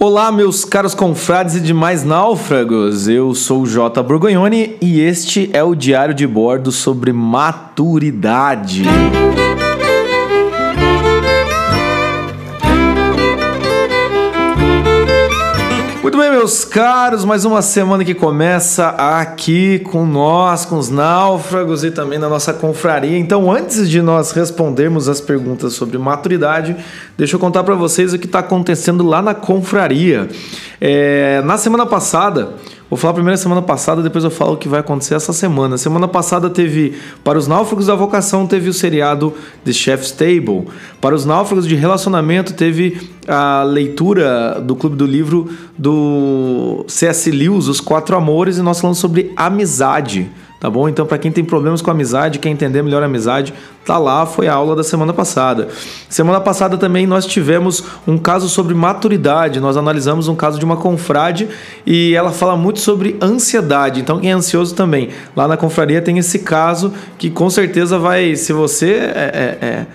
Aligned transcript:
Olá, 0.00 0.30
meus 0.30 0.64
caros 0.64 0.94
confrades 0.94 1.56
e 1.56 1.60
demais 1.60 2.04
náufragos. 2.04 3.08
Eu 3.08 3.34
sou 3.34 3.62
o 3.62 3.66
J. 3.66 4.00
Borgognoni 4.00 4.76
e 4.80 5.00
este 5.00 5.50
é 5.52 5.60
o 5.64 5.74
Diário 5.74 6.14
de 6.14 6.24
Bordo 6.24 6.70
sobre 6.70 7.12
maturidade. 7.12 8.84
Muito 16.18 16.30
bem, 16.30 16.36
meus 16.36 16.64
caros, 16.64 17.24
mais 17.24 17.44
uma 17.44 17.62
semana 17.62 18.04
que 18.04 18.12
começa 18.12 18.88
aqui 18.88 19.78
com 19.78 20.04
nós, 20.04 20.64
com 20.64 20.76
os 20.76 20.90
náufragos 20.90 21.84
e 21.84 21.92
também 21.92 22.18
na 22.18 22.28
nossa 22.28 22.52
confraria. 22.52 23.16
Então, 23.16 23.48
antes 23.48 23.88
de 23.88 24.02
nós 24.02 24.32
respondermos 24.32 25.08
as 25.08 25.20
perguntas 25.20 25.74
sobre 25.74 25.96
maturidade, 25.96 26.74
deixa 27.16 27.36
eu 27.36 27.38
contar 27.38 27.62
para 27.62 27.76
vocês 27.76 28.12
o 28.12 28.18
que 28.18 28.26
está 28.26 28.40
acontecendo 28.40 29.06
lá 29.06 29.22
na 29.22 29.32
confraria. 29.32 30.28
É, 30.80 31.40
na 31.42 31.56
semana 31.56 31.86
passada, 31.86 32.54
Vou 32.90 32.96
falar 32.96 33.12
primeiro 33.12 33.34
a 33.34 33.38
semana 33.38 33.60
passada, 33.60 34.02
depois 34.02 34.24
eu 34.24 34.30
falo 34.30 34.54
o 34.54 34.56
que 34.56 34.66
vai 34.66 34.80
acontecer 34.80 35.14
essa 35.14 35.32
semana. 35.32 35.76
Semana 35.76 36.08
passada 36.08 36.48
teve, 36.48 36.94
para 37.22 37.38
os 37.38 37.46
náufragos 37.46 37.86
da 37.86 37.94
vocação, 37.94 38.46
teve 38.46 38.70
o 38.70 38.72
seriado 38.72 39.34
The 39.62 39.72
Chef's 39.72 40.10
Table. 40.10 40.66
Para 40.98 41.14
os 41.14 41.26
náufragos 41.26 41.66
de 41.66 41.74
relacionamento, 41.74 42.54
teve 42.54 43.10
a 43.26 43.62
leitura 43.62 44.58
do 44.60 44.74
Clube 44.74 44.96
do 44.96 45.04
Livro 45.04 45.50
do 45.76 46.86
C.S. 46.88 47.30
Lewis, 47.30 47.68
Os 47.68 47.78
Quatro 47.78 48.16
Amores, 48.16 48.56
e 48.56 48.62
nós 48.62 48.80
falamos 48.80 48.98
sobre 48.98 49.32
amizade 49.36 50.30
tá 50.60 50.68
bom? 50.68 50.88
Então, 50.88 51.06
para 51.06 51.18
quem 51.18 51.30
tem 51.30 51.44
problemas 51.44 51.80
com 51.80 51.90
amizade, 51.90 52.38
quer 52.38 52.48
entender 52.48 52.82
melhor 52.82 53.02
a 53.02 53.06
amizade, 53.06 53.54
tá 53.84 53.96
lá, 53.98 54.26
foi 54.26 54.48
a 54.48 54.54
aula 54.54 54.74
da 54.74 54.82
semana 54.82 55.12
passada. 55.12 55.68
Semana 56.08 56.40
passada 56.40 56.76
também 56.76 57.06
nós 57.06 57.26
tivemos 57.26 57.84
um 58.06 58.18
caso 58.18 58.48
sobre 58.48 58.74
maturidade, 58.74 59.60
nós 59.60 59.76
analisamos 59.76 60.28
um 60.28 60.34
caso 60.34 60.58
de 60.58 60.64
uma 60.64 60.76
confrade 60.76 61.48
e 61.86 62.14
ela 62.14 62.32
fala 62.32 62.56
muito 62.56 62.80
sobre 62.80 63.16
ansiedade. 63.22 64.00
Então, 64.00 64.18
quem 64.18 64.30
é 64.30 64.34
ansioso 64.34 64.74
também, 64.74 65.10
lá 65.34 65.46
na 65.46 65.56
confraria 65.56 66.02
tem 66.02 66.18
esse 66.18 66.40
caso 66.40 66.92
que 67.16 67.30
com 67.30 67.48
certeza 67.48 67.98
vai, 67.98 68.34
se 68.36 68.52
você 68.52 68.92
é, 68.92 69.58
é, 69.60 69.66
é 69.66 69.86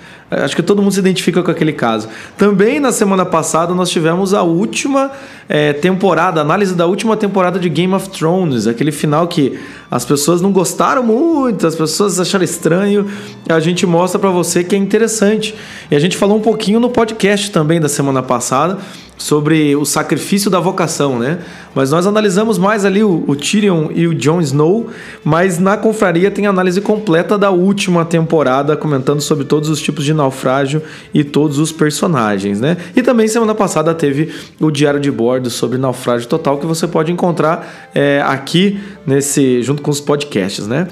Acho 0.42 0.56
que 0.56 0.64
todo 0.64 0.82
mundo 0.82 0.92
se 0.92 1.00
identifica 1.00 1.44
com 1.44 1.52
aquele 1.52 1.74
caso. 1.74 2.10
Também 2.38 2.80
na 2.80 2.92
semana 2.92 3.26
passada 3.26 3.74
nós 3.74 3.90
tivemos 3.90 4.34
a 4.34 4.42
última 4.42 5.12
é, 5.48 5.74
temporada, 5.74 6.42
análise 6.42 6.74
da 6.74 6.86
última 6.86 7.18
temporada 7.18 7.60
de 7.60 7.70
Game 7.70 7.94
of 7.94 8.10
Thrones, 8.10 8.68
aquele 8.68 8.92
final 8.92 9.28
que 9.28 9.60
as 9.90 10.06
pessoas 10.06 10.42
não 10.42 10.52
gostaram 10.52 11.04
muito, 11.04 11.68
as 11.68 11.76
pessoas 11.76 12.20
acharam 12.20 12.44
estranho. 12.44 13.08
A 13.48 13.60
gente 13.60 13.86
mostra 13.86 14.18
para 14.20 14.30
você 14.30 14.64
que 14.64 14.76
é 14.76 14.78
interessante. 14.78 15.54
E 15.92 15.96
a 15.96 16.00
gente 16.00 16.18
falou 16.18 16.38
um 16.38 16.42
pouquinho 16.42 16.80
no 16.80 16.90
podcast 16.90 17.52
também 17.52 17.80
da 17.80 17.90
semana 17.90 18.24
passada 18.24 18.80
sobre 19.18 19.76
o 19.76 19.86
sacrifício 19.86 20.50
da 20.50 20.60
vocação, 20.60 21.18
né? 21.20 21.40
Mas 21.76 21.92
nós 21.92 22.06
analisamos 22.06 22.58
mais 22.58 22.84
ali 22.86 23.04
o, 23.04 23.24
o, 23.28 23.36
Tyrion 23.36 23.90
e 23.94 24.08
o 24.08 24.14
Jon 24.14 24.42
Snow, 24.42 24.90
mas 25.24 25.60
na 25.60 25.78
confraria 25.78 26.30
tem 26.30 26.46
análise 26.46 26.82
completa 26.82 27.38
da 27.38 27.50
última 27.50 28.04
temporada, 28.06 28.76
comentando 28.76 29.22
sobre 29.22 29.46
todos 29.46 29.70
os 29.70 29.82
tipos 29.82 30.04
de 30.04 30.14
naufrágio 30.14 30.82
e 31.14 31.24
todos 31.24 31.58
os 31.58 31.72
personagens, 31.72 32.60
né? 32.60 32.78
E 32.96 33.02
também 33.02 33.28
semana 33.28 33.56
passada 33.56 33.94
teve 33.94 34.32
o 34.60 34.70
diário 34.70 35.00
de 35.00 35.10
bordo 35.10 35.33
sobre 35.50 35.78
naufrágio 35.78 36.28
total 36.28 36.58
que 36.58 36.66
você 36.66 36.88
pode 36.88 37.12
encontrar 37.12 37.92
é, 37.94 38.22
aqui 38.26 38.80
nesse 39.06 39.62
junto 39.62 39.82
com 39.82 39.92
os 39.92 40.02
podcasts, 40.02 40.68
né? 40.68 40.88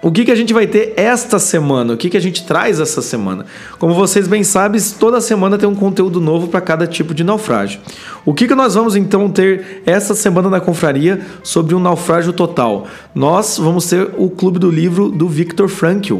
O 0.00 0.12
que, 0.12 0.24
que 0.24 0.30
a 0.30 0.34
gente 0.34 0.54
vai 0.54 0.66
ter 0.66 0.94
esta 0.96 1.40
semana? 1.40 1.94
O 1.94 1.96
que, 1.96 2.08
que 2.08 2.16
a 2.16 2.20
gente 2.20 2.44
traz 2.44 2.78
essa 2.78 3.02
semana? 3.02 3.46
Como 3.80 3.94
vocês 3.94 4.28
bem 4.28 4.44
sabem, 4.44 4.80
toda 4.98 5.20
semana 5.20 5.58
tem 5.58 5.68
um 5.68 5.74
conteúdo 5.74 6.20
novo 6.20 6.46
para 6.46 6.60
cada 6.60 6.86
tipo 6.86 7.12
de 7.12 7.24
naufrágio. 7.24 7.80
O 8.24 8.32
que, 8.32 8.46
que 8.46 8.54
nós 8.54 8.76
vamos 8.76 8.94
então 8.94 9.28
ter 9.28 9.82
essa 9.84 10.14
semana 10.14 10.48
na 10.48 10.60
confraria 10.60 11.20
sobre 11.42 11.74
um 11.74 11.80
naufrágio 11.80 12.32
total? 12.32 12.86
Nós 13.12 13.58
vamos 13.58 13.86
ter 13.86 14.08
o 14.16 14.30
clube 14.30 14.60
do 14.60 14.70
livro 14.70 15.10
do 15.10 15.28
Viktor 15.28 15.66
Frankl 15.68 16.18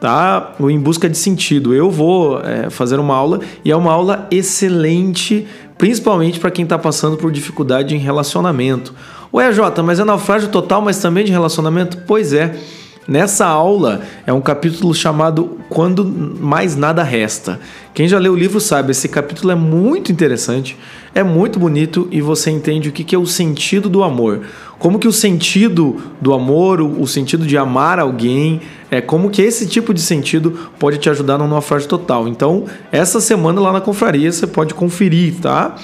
tá? 0.00 0.54
O 0.58 0.70
Em 0.70 0.78
Busca 0.78 1.08
de 1.08 1.18
Sentido. 1.18 1.74
Eu 1.74 1.90
vou 1.90 2.40
é, 2.40 2.70
fazer 2.70 2.98
uma 2.98 3.14
aula 3.14 3.40
e 3.64 3.70
é 3.70 3.76
uma 3.76 3.92
aula 3.92 4.26
excelente, 4.30 5.46
principalmente 5.78 6.40
para 6.40 6.50
quem 6.50 6.64
está 6.64 6.76
passando 6.76 7.16
por 7.16 7.32
dificuldade 7.32 7.94
em 7.94 7.98
relacionamento. 7.98 8.92
Ué, 9.32 9.52
Jota, 9.52 9.82
mas 9.82 10.00
é 10.00 10.04
naufrágio 10.04 10.48
total, 10.48 10.82
mas 10.82 10.98
também 10.98 11.24
de 11.24 11.32
relacionamento? 11.32 11.98
Pois 12.06 12.32
é. 12.32 12.58
Nessa 13.08 13.46
aula 13.46 14.02
é 14.26 14.34
um 14.34 14.40
capítulo 14.42 14.94
chamado 14.94 15.56
Quando 15.70 16.04
Mais 16.04 16.76
Nada 16.76 17.02
Resta. 17.02 17.58
Quem 17.94 18.06
já 18.06 18.18
leu 18.18 18.34
o 18.34 18.36
livro 18.36 18.60
sabe, 18.60 18.90
esse 18.90 19.08
capítulo 19.08 19.50
é 19.50 19.54
muito 19.54 20.12
interessante, 20.12 20.76
é 21.14 21.22
muito 21.22 21.58
bonito 21.58 22.06
e 22.10 22.20
você 22.20 22.50
entende 22.50 22.90
o 22.90 22.92
que 22.92 23.14
é 23.14 23.18
o 23.18 23.24
sentido 23.24 23.88
do 23.88 24.02
amor. 24.02 24.42
Como 24.78 24.98
que 24.98 25.08
o 25.08 25.12
sentido 25.12 25.96
do 26.20 26.34
amor, 26.34 26.82
o 26.82 27.06
sentido 27.06 27.46
de 27.46 27.56
amar 27.56 27.98
alguém, 27.98 28.60
é 28.90 29.00
como 29.00 29.30
que 29.30 29.40
esse 29.40 29.66
tipo 29.66 29.94
de 29.94 30.02
sentido 30.02 30.68
pode 30.78 30.98
te 30.98 31.08
ajudar 31.08 31.38
no 31.38 31.48
naufrágio 31.48 31.88
total. 31.88 32.28
Então, 32.28 32.66
essa 32.92 33.22
semana 33.22 33.58
lá 33.58 33.72
na 33.72 33.80
confraria 33.80 34.30
você 34.30 34.46
pode 34.46 34.74
conferir, 34.74 35.36
tá? 35.40 35.76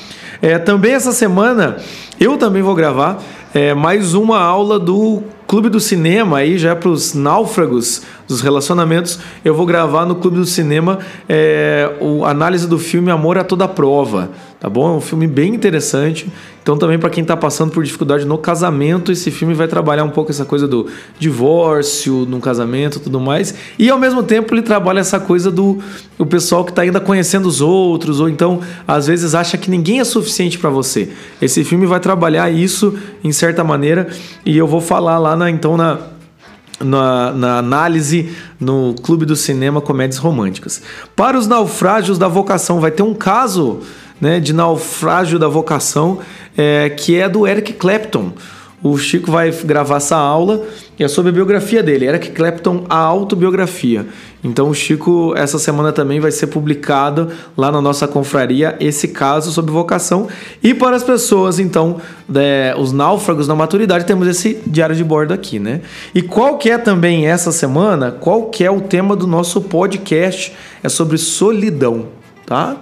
É, 0.43 0.59
também 0.59 0.93
essa 0.93 1.11
semana 1.11 1.79
eu 2.21 2.37
também 2.37 2.61
vou 2.61 2.75
gravar 2.75 3.19
é, 3.55 3.73
mais 3.73 4.13
uma 4.13 4.39
aula 4.39 4.79
do 4.79 5.23
Clube 5.47 5.69
do 5.69 5.79
Cinema, 5.81 6.39
aí 6.39 6.59
já 6.59 6.71
é 6.71 6.75
para 6.75 6.89
os 6.89 7.15
náufragos 7.15 8.03
dos 8.27 8.41
relacionamentos, 8.41 9.19
eu 9.45 9.55
vou 9.55 9.67
gravar 9.67 10.07
no 10.07 10.15
Clube 10.15 10.39
do 10.39 10.47
Cinema 10.47 10.99
é, 11.29 11.93
o 12.01 12.25
análise 12.25 12.67
do 12.67 12.79
filme 12.79 13.11
Amor 13.11 13.39
a 13.39 13.45
Toda 13.45 13.69
Prova, 13.69 14.31
tá 14.59 14.69
bom? 14.69 14.95
É 14.95 14.97
um 14.97 15.01
filme 15.01 15.27
bem 15.27 15.55
interessante. 15.55 16.31
Então 16.63 16.79
também 16.79 16.99
para 16.99 17.11
quem 17.11 17.21
está 17.21 17.37
passando 17.37 17.71
por 17.71 17.85
dificuldade 17.85 18.25
no 18.25 18.39
casamento, 18.39 19.13
esse 19.13 19.31
filme 19.31 19.53
vai 19.53 19.69
trabalhar 19.69 20.03
um 20.03 20.09
pouco 20.09 20.31
essa 20.31 20.47
coisa 20.47 20.67
do 20.67 20.87
divórcio, 21.19 22.25
no 22.25 22.41
casamento, 22.41 22.99
tudo 22.99 23.21
mais. 23.21 23.55
E 23.79 23.91
ao 23.91 23.99
mesmo 23.99 24.23
tempo 24.23 24.55
ele 24.55 24.63
trabalha 24.63 25.01
essa 25.01 25.21
coisa 25.21 25.51
do 25.51 25.79
o 26.19 26.25
pessoal 26.25 26.65
que 26.65 26.71
está 26.71 26.81
ainda 26.81 27.01
conhecendo 27.01 27.47
os 27.47 27.61
outros 27.61 28.19
ou 28.19 28.31
então 28.31 28.61
às 28.89 29.07
vezes 29.07 29.35
acha 29.35 29.59
que 29.59 29.71
ninguém 29.71 30.01
é 30.01 30.05
suficiente 30.05 30.59
para 30.59 30.71
você. 30.71 31.11
Esse 31.43 31.63
filme 31.65 31.85
vai 31.85 32.01
trabalhar 32.01 32.51
isso 32.51 32.97
em 33.23 33.31
certa 33.31 33.63
maneira 33.63 34.09
e 34.47 34.57
eu 34.57 34.67
vou 34.67 34.81
falar 34.81 35.19
lá 35.19 35.37
na 35.37 35.51
então 35.51 35.77
na 35.77 36.14
na, 36.81 37.33
na, 37.33 37.59
análise 37.59 38.35
no 38.59 38.95
Clube 39.03 39.25
do 39.25 39.37
Cinema 39.37 39.81
Comédias 39.81 40.19
Românticas. 40.19 40.83
Para 41.15 41.39
os 41.39 41.47
naufrágios 41.47 42.19
da 42.19 42.29
vocação, 42.29 42.81
vai 42.81 42.91
ter 42.91 43.03
um 43.03 43.15
caso 43.15 43.81
né, 44.21 44.41
de 44.41 44.53
naufrágio 44.53 45.39
da 45.39 45.49
vocação 45.49 46.19
é, 46.57 46.91
que 46.91 47.17
é 47.17 47.29
do 47.29 47.47
Eric 47.47 47.75
Clapton. 47.75 48.33
O 48.85 48.99
Chico 48.99 49.33
vai 49.33 49.51
gravar 49.51 49.97
essa 49.97 50.15
aula 50.15 50.63
e 50.99 51.03
é 51.03 51.09
sobre 51.09 51.31
a 51.31 51.33
biografia 51.33 51.83
dele, 51.83 52.05
Eric 52.05 52.33
Clapton, 52.33 52.85
a 52.87 52.99
autobiografia. 52.99 54.07
Então 54.45 54.69
o 54.69 54.75
Chico, 54.75 55.33
essa 55.35 55.59
semana 55.59 55.91
também 55.91 56.21
vai 56.21 56.31
ser 56.31 56.49
publicado 56.49 57.31
lá 57.57 57.73
na 57.73 57.81
nossa 57.81 58.07
confraria 58.07 58.77
esse 58.79 59.09
caso 59.09 59.51
sobre 59.53 59.73
vocação. 59.73 60.29
E 60.63 60.75
para 60.75 60.95
as 60.95 61.03
pessoas, 61.03 61.59
então, 61.59 61.99
é, 62.35 62.75
os 62.77 62.93
náufragos 62.93 63.49
na 63.49 63.55
maturidade, 63.55 64.05
temos 64.05 64.29
esse 64.29 64.61
diário 64.67 64.95
de 64.95 65.03
bordo 65.03 65.33
aqui, 65.33 65.59
né? 65.59 65.81
E 66.15 66.21
qual 66.21 66.59
que 66.59 66.69
é 66.69 66.77
também 66.77 67.27
essa 67.27 67.51
semana, 67.53 68.13
qual 68.13 68.51
que 68.51 68.63
é 68.63 68.71
o 68.71 68.83
tema 68.83 69.17
do 69.17 69.27
nosso 69.27 69.63
podcast? 69.63 70.53
É 70.83 70.91
sobre 70.91 71.17
solidão, 71.17 72.09
tá? 72.45 72.77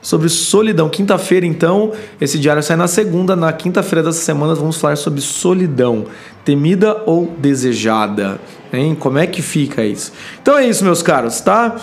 Sobre 0.00 0.28
solidão. 0.28 0.88
Quinta-feira, 0.88 1.46
então, 1.46 1.92
esse 2.20 2.38
diário 2.38 2.62
sai 2.62 2.76
na 2.76 2.88
segunda. 2.88 3.34
Na 3.34 3.52
quinta-feira 3.52 4.02
dessa 4.02 4.22
semana, 4.22 4.54
vamos 4.54 4.76
falar 4.76 4.96
sobre 4.96 5.20
solidão. 5.20 6.06
Temida 6.44 7.02
ou 7.06 7.34
desejada? 7.38 8.40
Hein? 8.72 8.94
Como 8.94 9.18
é 9.18 9.26
que 9.26 9.42
fica 9.42 9.84
isso? 9.84 10.12
Então 10.40 10.56
é 10.56 10.66
isso, 10.66 10.84
meus 10.84 11.02
caros, 11.02 11.40
tá? 11.40 11.76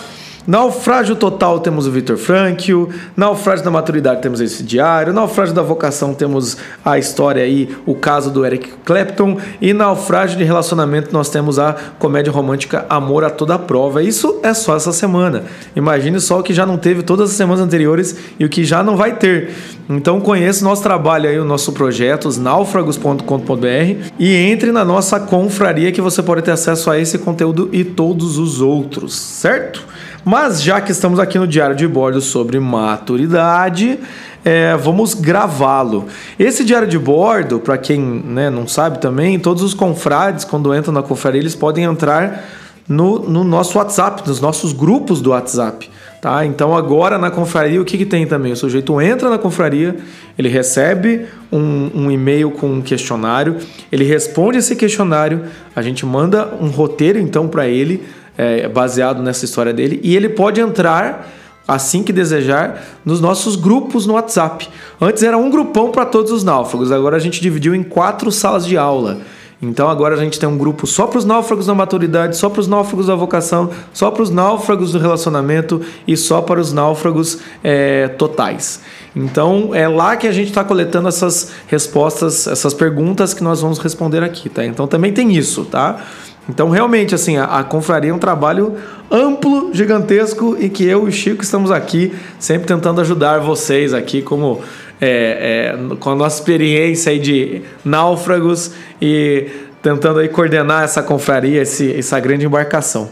Naufrágio 0.46 1.16
total 1.16 1.58
temos 1.58 1.88
o 1.88 1.90
Victor 1.90 2.16
Frankl, 2.16 2.84
naufrágio 3.16 3.64
da 3.64 3.70
maturidade 3.70 4.22
temos 4.22 4.40
esse 4.40 4.62
diário, 4.62 5.12
naufrágio 5.12 5.52
da 5.52 5.62
vocação 5.62 6.14
temos 6.14 6.56
a 6.84 6.96
história 6.96 7.42
aí, 7.42 7.76
o 7.84 7.96
caso 7.96 8.30
do 8.30 8.46
Eric 8.46 8.70
Clapton 8.84 9.38
e 9.60 9.72
naufrágio 9.72 10.38
de 10.38 10.44
relacionamento 10.44 11.12
nós 11.12 11.28
temos 11.28 11.58
a 11.58 11.74
comédia 11.98 12.32
romântica 12.32 12.86
Amor 12.88 13.24
a 13.24 13.30
toda 13.30 13.58
prova. 13.58 14.02
Isso 14.02 14.38
é 14.42 14.54
só 14.54 14.76
essa 14.76 14.92
semana. 14.92 15.44
Imagine 15.74 16.20
só 16.20 16.38
o 16.38 16.42
que 16.42 16.54
já 16.54 16.64
não 16.64 16.78
teve 16.78 17.02
todas 17.02 17.30
as 17.30 17.36
semanas 17.36 17.60
anteriores 17.60 18.16
e 18.38 18.44
o 18.44 18.48
que 18.48 18.64
já 18.64 18.84
não 18.84 18.96
vai 18.96 19.16
ter. 19.16 19.50
Então 19.88 20.20
conheça 20.20 20.64
o 20.64 20.68
nosso 20.68 20.82
trabalho 20.82 21.28
aí, 21.28 21.38
o 21.40 21.44
nosso 21.44 21.72
projeto, 21.72 22.26
os 22.26 22.38
náufragos.com.br 22.38 24.10
e 24.18 24.34
entre 24.34 24.70
na 24.70 24.84
nossa 24.84 25.18
confraria 25.18 25.90
que 25.90 26.00
você 26.00 26.22
pode 26.22 26.42
ter 26.42 26.52
acesso 26.52 26.88
a 26.90 26.98
esse 26.98 27.18
conteúdo 27.18 27.68
e 27.72 27.82
todos 27.82 28.38
os 28.38 28.60
outros, 28.60 29.14
certo? 29.14 29.95
Mas 30.28 30.60
já 30.60 30.80
que 30.80 30.90
estamos 30.90 31.20
aqui 31.20 31.38
no 31.38 31.46
diário 31.46 31.76
de 31.76 31.86
bordo 31.86 32.20
sobre 32.20 32.58
maturidade, 32.58 33.96
é, 34.44 34.76
vamos 34.76 35.14
gravá-lo. 35.14 36.06
Esse 36.36 36.64
diário 36.64 36.88
de 36.88 36.98
bordo, 36.98 37.60
para 37.60 37.78
quem 37.78 38.00
né, 38.00 38.50
não 38.50 38.66
sabe 38.66 38.98
também, 38.98 39.38
todos 39.38 39.62
os 39.62 39.72
confrades, 39.72 40.44
quando 40.44 40.74
entram 40.74 40.92
na 40.92 41.00
confraria, 41.00 41.40
eles 41.40 41.54
podem 41.54 41.84
entrar 41.84 42.44
no, 42.88 43.20
no 43.20 43.44
nosso 43.44 43.78
WhatsApp, 43.78 44.26
nos 44.26 44.40
nossos 44.40 44.72
grupos 44.72 45.20
do 45.20 45.30
WhatsApp. 45.30 45.88
Tá? 46.20 46.44
Então 46.44 46.76
agora 46.76 47.18
na 47.18 47.30
confraria 47.30 47.80
o 47.80 47.84
que, 47.84 47.96
que 47.96 48.04
tem 48.04 48.26
também? 48.26 48.50
O 48.50 48.56
sujeito 48.56 49.00
entra 49.00 49.30
na 49.30 49.38
confraria, 49.38 49.94
ele 50.36 50.48
recebe 50.48 51.24
um, 51.52 51.88
um 51.94 52.10
e-mail 52.10 52.50
com 52.50 52.66
um 52.66 52.82
questionário, 52.82 53.58
ele 53.92 54.02
responde 54.02 54.58
esse 54.58 54.74
questionário, 54.74 55.44
a 55.76 55.82
gente 55.82 56.04
manda 56.04 56.52
um 56.60 56.66
roteiro 56.66 57.16
então 57.16 57.46
para 57.46 57.68
ele, 57.68 58.02
é, 58.36 58.68
baseado 58.68 59.22
nessa 59.22 59.44
história 59.44 59.72
dele, 59.72 60.00
e 60.02 60.14
ele 60.16 60.28
pode 60.28 60.60
entrar 60.60 61.28
assim 61.66 62.02
que 62.02 62.12
desejar, 62.12 62.80
nos 63.04 63.20
nossos 63.20 63.56
grupos 63.56 64.06
no 64.06 64.14
WhatsApp. 64.14 64.68
Antes 65.00 65.22
era 65.22 65.36
um 65.36 65.50
grupão 65.50 65.90
para 65.90 66.06
todos 66.06 66.30
os 66.30 66.44
náufragos, 66.44 66.92
agora 66.92 67.16
a 67.16 67.18
gente 67.18 67.40
dividiu 67.40 67.74
em 67.74 67.82
quatro 67.82 68.30
salas 68.30 68.64
de 68.64 68.76
aula. 68.76 69.18
Então 69.60 69.88
agora 69.88 70.14
a 70.14 70.18
gente 70.18 70.38
tem 70.38 70.46
um 70.46 70.58
grupo 70.58 70.86
só 70.86 71.06
para 71.06 71.18
os 71.18 71.24
náufragos 71.24 71.66
da 71.66 71.74
maturidade, 71.74 72.36
só 72.36 72.50
para 72.50 72.60
os 72.60 72.68
náufragos 72.68 73.06
da 73.06 73.14
vocação, 73.14 73.70
só 73.92 74.10
para 74.10 74.22
os 74.22 74.28
náufragos 74.28 74.92
do 74.92 74.98
relacionamento 74.98 75.80
e 76.06 76.14
só 76.14 76.42
para 76.42 76.60
os 76.60 76.74
náufragos 76.74 77.38
é, 77.64 78.08
totais. 78.08 78.82
Então 79.14 79.74
é 79.74 79.88
lá 79.88 80.14
que 80.14 80.26
a 80.26 80.32
gente 80.32 80.48
está 80.48 80.62
coletando 80.62 81.08
essas 81.08 81.52
respostas, 81.68 82.46
essas 82.46 82.74
perguntas 82.74 83.32
que 83.32 83.42
nós 83.42 83.62
vamos 83.62 83.78
responder 83.78 84.22
aqui, 84.22 84.50
tá? 84.50 84.62
Então 84.62 84.86
também 84.86 85.10
tem 85.10 85.34
isso, 85.34 85.64
tá? 85.64 86.04
Então 86.48 86.70
realmente 86.70 87.14
assim 87.14 87.36
a, 87.36 87.44
a 87.44 87.64
confraria 87.64 88.10
é 88.10 88.14
um 88.14 88.18
trabalho 88.18 88.74
amplo, 89.10 89.70
gigantesco 89.72 90.56
e 90.58 90.68
que 90.68 90.84
eu 90.84 91.06
e 91.06 91.08
o 91.08 91.12
Chico 91.12 91.42
estamos 91.42 91.70
aqui 91.70 92.12
sempre 92.38 92.66
tentando 92.66 93.00
ajudar 93.00 93.38
vocês 93.38 93.92
aqui 93.92 94.22
como 94.22 94.60
é, 95.00 95.74
é, 95.74 95.96
com 95.96 96.10
a 96.10 96.14
nossa 96.14 96.38
experiência 96.38 97.12
aí 97.12 97.18
de 97.18 97.62
náufragos 97.84 98.72
e 99.00 99.48
tentando 99.82 100.18
aí 100.18 100.28
coordenar 100.28 100.82
essa 100.82 101.02
confraria, 101.02 101.62
esse, 101.62 101.96
essa 101.96 102.18
grande 102.18 102.46
embarcação. 102.46 103.08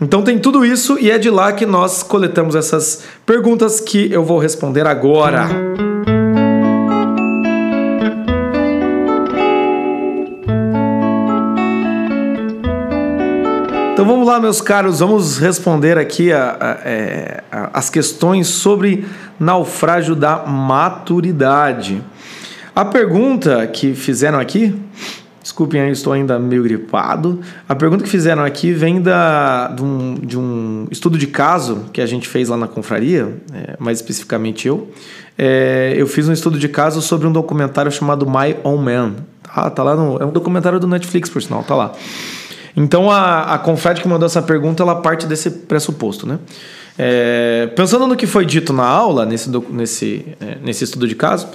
Então 0.00 0.22
tem 0.22 0.38
tudo 0.38 0.64
isso 0.64 0.98
e 0.98 1.10
é 1.10 1.18
de 1.18 1.30
lá 1.30 1.52
que 1.52 1.66
nós 1.66 2.02
coletamos 2.02 2.54
essas 2.54 3.04
perguntas 3.24 3.80
que 3.80 4.12
eu 4.12 4.24
vou 4.24 4.38
responder 4.38 4.86
agora. 4.86 5.48
Então 13.98 14.06
vamos 14.06 14.28
lá, 14.28 14.38
meus 14.38 14.60
caros, 14.60 15.00
vamos 15.00 15.38
responder 15.38 15.98
aqui 15.98 16.32
a, 16.32 16.56
a, 16.60 16.88
é, 16.88 17.42
a, 17.50 17.70
as 17.80 17.90
questões 17.90 18.46
sobre 18.46 19.04
naufrágio 19.40 20.14
da 20.14 20.46
maturidade. 20.46 22.00
A 22.76 22.84
pergunta 22.84 23.66
que 23.66 23.94
fizeram 23.96 24.38
aqui, 24.38 24.72
desculpem 25.42 25.80
aí, 25.80 25.90
estou 25.90 26.12
ainda 26.12 26.38
meio 26.38 26.62
gripado. 26.62 27.40
A 27.68 27.74
pergunta 27.74 28.04
que 28.04 28.08
fizeram 28.08 28.44
aqui 28.44 28.72
vem 28.72 29.02
da, 29.02 29.66
de, 29.66 29.82
um, 29.82 30.14
de 30.14 30.38
um 30.38 30.86
estudo 30.92 31.18
de 31.18 31.26
caso 31.26 31.86
que 31.92 32.00
a 32.00 32.06
gente 32.06 32.28
fez 32.28 32.50
lá 32.50 32.56
na 32.56 32.68
confraria, 32.68 33.36
é, 33.52 33.74
mais 33.80 33.98
especificamente 33.98 34.68
eu. 34.68 34.92
É, 35.36 35.94
eu 35.96 36.06
fiz 36.06 36.28
um 36.28 36.32
estudo 36.32 36.56
de 36.56 36.68
caso 36.68 37.02
sobre 37.02 37.26
um 37.26 37.32
documentário 37.32 37.90
chamado 37.90 38.24
My 38.24 38.54
Own 38.62 38.78
Man. 38.78 39.14
Tá, 39.42 39.68
tá 39.68 39.82
lá 39.82 39.96
no, 39.96 40.18
é 40.18 40.24
um 40.24 40.30
documentário 40.30 40.78
do 40.78 40.86
Netflix, 40.86 41.28
por 41.28 41.42
sinal, 41.42 41.64
tá 41.64 41.74
lá. 41.74 41.92
Então 42.76 43.10
a, 43.10 43.54
a 43.54 43.58
Confed 43.58 44.00
que 44.00 44.08
mandou 44.08 44.26
essa 44.26 44.42
pergunta, 44.42 44.82
ela 44.82 44.96
parte 44.96 45.26
desse 45.26 45.50
pressuposto, 45.50 46.26
né? 46.26 46.38
É, 46.98 47.68
pensando 47.76 48.08
no 48.08 48.16
que 48.16 48.26
foi 48.26 48.44
dito 48.44 48.72
na 48.72 48.84
aula, 48.84 49.24
nesse, 49.24 49.48
nesse, 49.70 50.26
é, 50.40 50.58
nesse 50.62 50.82
estudo 50.82 51.06
de 51.06 51.14
caso, 51.14 51.46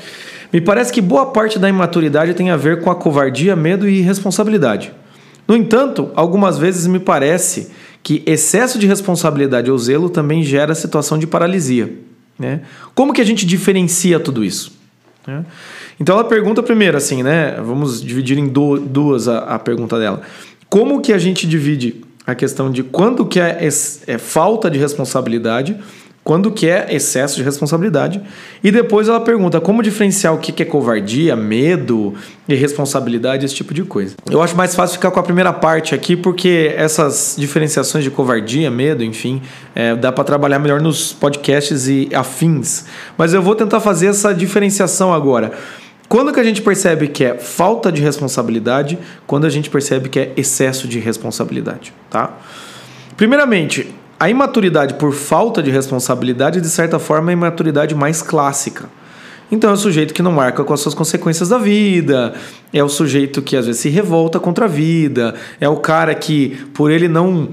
me 0.54 0.62
parece 0.62 0.94
que 0.94 1.02
boa 1.02 1.26
parte 1.26 1.60
da 1.60 1.68
imaturidade 1.68 2.34
tem 2.34 2.50
a 2.50 2.56
ver 2.56 2.82
com 2.82 2.90
a 2.90 2.96
covardia, 2.96 3.56
medo 3.56 3.88
e 3.88 4.00
irresponsabilidade. 4.00 4.94
No 5.46 5.56
entanto, 5.56 6.12
algumas 6.16 6.58
vezes 6.58 6.88
me 6.88 7.00
parece 7.00 7.72
que 8.02 8.24
excesso 8.26 8.80
de 8.80 8.88
responsabilidade 8.88 9.70
ou 9.70 9.78
zelo 9.78 10.10
também 10.10 10.44
gera 10.44 10.74
situação 10.74 11.18
de 11.18 11.28
paralisia. 11.28 11.94
Né? 12.40 12.62
Como 12.96 13.14
que 13.14 13.20
a 13.20 13.26
gente 13.26 13.46
diferencia 13.46 14.20
tudo 14.20 14.46
isso? 14.46 14.72
Né? 15.28 15.46
Então 16.00 16.16
ela 16.16 16.24
pergunta 16.24 16.64
primeiro 16.64 16.98
assim, 16.98 17.24
né? 17.24 17.60
Vamos 17.64 18.02
dividir 18.02 18.38
em 18.38 18.48
duas 18.48 19.28
a, 19.28 19.40
a 19.40 19.60
pergunta 19.60 20.00
dela 20.00 20.22
como 20.74 21.02
que 21.02 21.14
a 21.14 21.20
gente 21.20 21.46
divide 21.46 22.02
a 22.26 22.34
questão 22.34 22.72
de 22.72 22.82
quando 22.82 23.28
que 23.28 23.40
é, 23.40 23.60
é 24.08 24.18
falta 24.18 24.72
de 24.72 24.80
responsabilidade, 24.80 25.78
quando 26.24 26.50
que 26.50 26.68
é 26.68 26.88
excesso 26.90 27.36
de 27.36 27.44
responsabilidade. 27.44 28.20
E 28.64 28.72
depois 28.72 29.08
ela 29.08 29.20
pergunta 29.20 29.62
como 29.62 29.84
diferenciar 29.84 30.34
o 30.34 30.40
que 30.40 30.64
é 30.64 30.66
covardia, 30.66 31.36
medo, 31.36 32.16
irresponsabilidade, 32.50 33.46
esse 33.46 33.54
tipo 33.54 33.72
de 33.72 33.84
coisa. 33.84 34.16
Eu 34.28 34.42
acho 34.42 34.56
mais 34.56 34.74
fácil 34.74 34.96
ficar 34.96 35.12
com 35.12 35.20
a 35.20 35.24
primeira 35.24 35.54
parte 35.54 35.94
aqui, 35.94 36.16
porque 36.16 36.74
essas 36.76 37.36
diferenciações 37.38 38.04
de 38.04 38.10
covardia, 38.10 38.72
medo, 38.72 39.04
enfim, 39.04 39.44
é, 39.76 39.96
dá 39.96 40.12
para 40.12 40.24
trabalhar 40.24 40.58
melhor 40.58 40.82
nos 40.82 41.14
podcasts 41.14 41.88
e 41.88 42.10
afins. 42.16 42.86
Mas 43.16 43.32
eu 43.32 43.44
vou 43.44 43.54
tentar 43.54 43.80
fazer 43.80 44.08
essa 44.08 44.34
diferenciação 44.34 45.14
agora. 45.14 45.52
Quando 46.14 46.32
que 46.32 46.40
a 46.40 46.44
gente 46.44 46.62
percebe 46.62 47.08
que 47.08 47.24
é 47.24 47.40
falta 47.40 47.92
de 47.92 48.00
responsabilidade? 48.00 49.00
Quando 49.26 49.48
a 49.48 49.50
gente 49.50 49.68
percebe 49.68 50.10
que 50.10 50.20
é 50.20 50.32
excesso 50.38 50.88
de 50.88 51.00
responsabilidade, 51.00 51.92
tá? 52.08 52.38
Primeiramente, 53.18 53.92
a 54.20 54.30
imaturidade 54.30 54.94
por 54.94 55.12
falta 55.12 55.64
de 55.64 55.72
responsabilidade, 55.72 56.62
de 56.62 56.70
certa 56.70 57.00
forma, 57.00 57.32
é 57.32 57.34
a 57.34 57.38
imaturidade 57.38 57.96
mais 57.96 58.22
clássica. 58.22 58.88
Então 59.52 59.72
é 59.72 59.74
o 59.74 59.76
sujeito 59.76 60.14
que 60.14 60.22
não 60.22 60.32
marca 60.32 60.64
com 60.64 60.72
as 60.72 60.82
suas 60.82 60.94
consequências 60.94 61.50
da 61.50 61.58
vida, 61.58 62.36
é 62.72 62.84
o 62.84 62.90
sujeito 62.90 63.42
que 63.42 63.58
às 63.58 63.66
vezes 63.66 63.82
se 63.82 63.90
revolta 63.90 64.40
contra 64.40 64.66
a 64.66 64.68
vida, 64.68 65.34
é 65.60 65.68
o 65.68 65.78
cara 65.78 66.14
que, 66.14 66.50
por 66.76 66.92
ele 66.92 67.08
não 67.08 67.50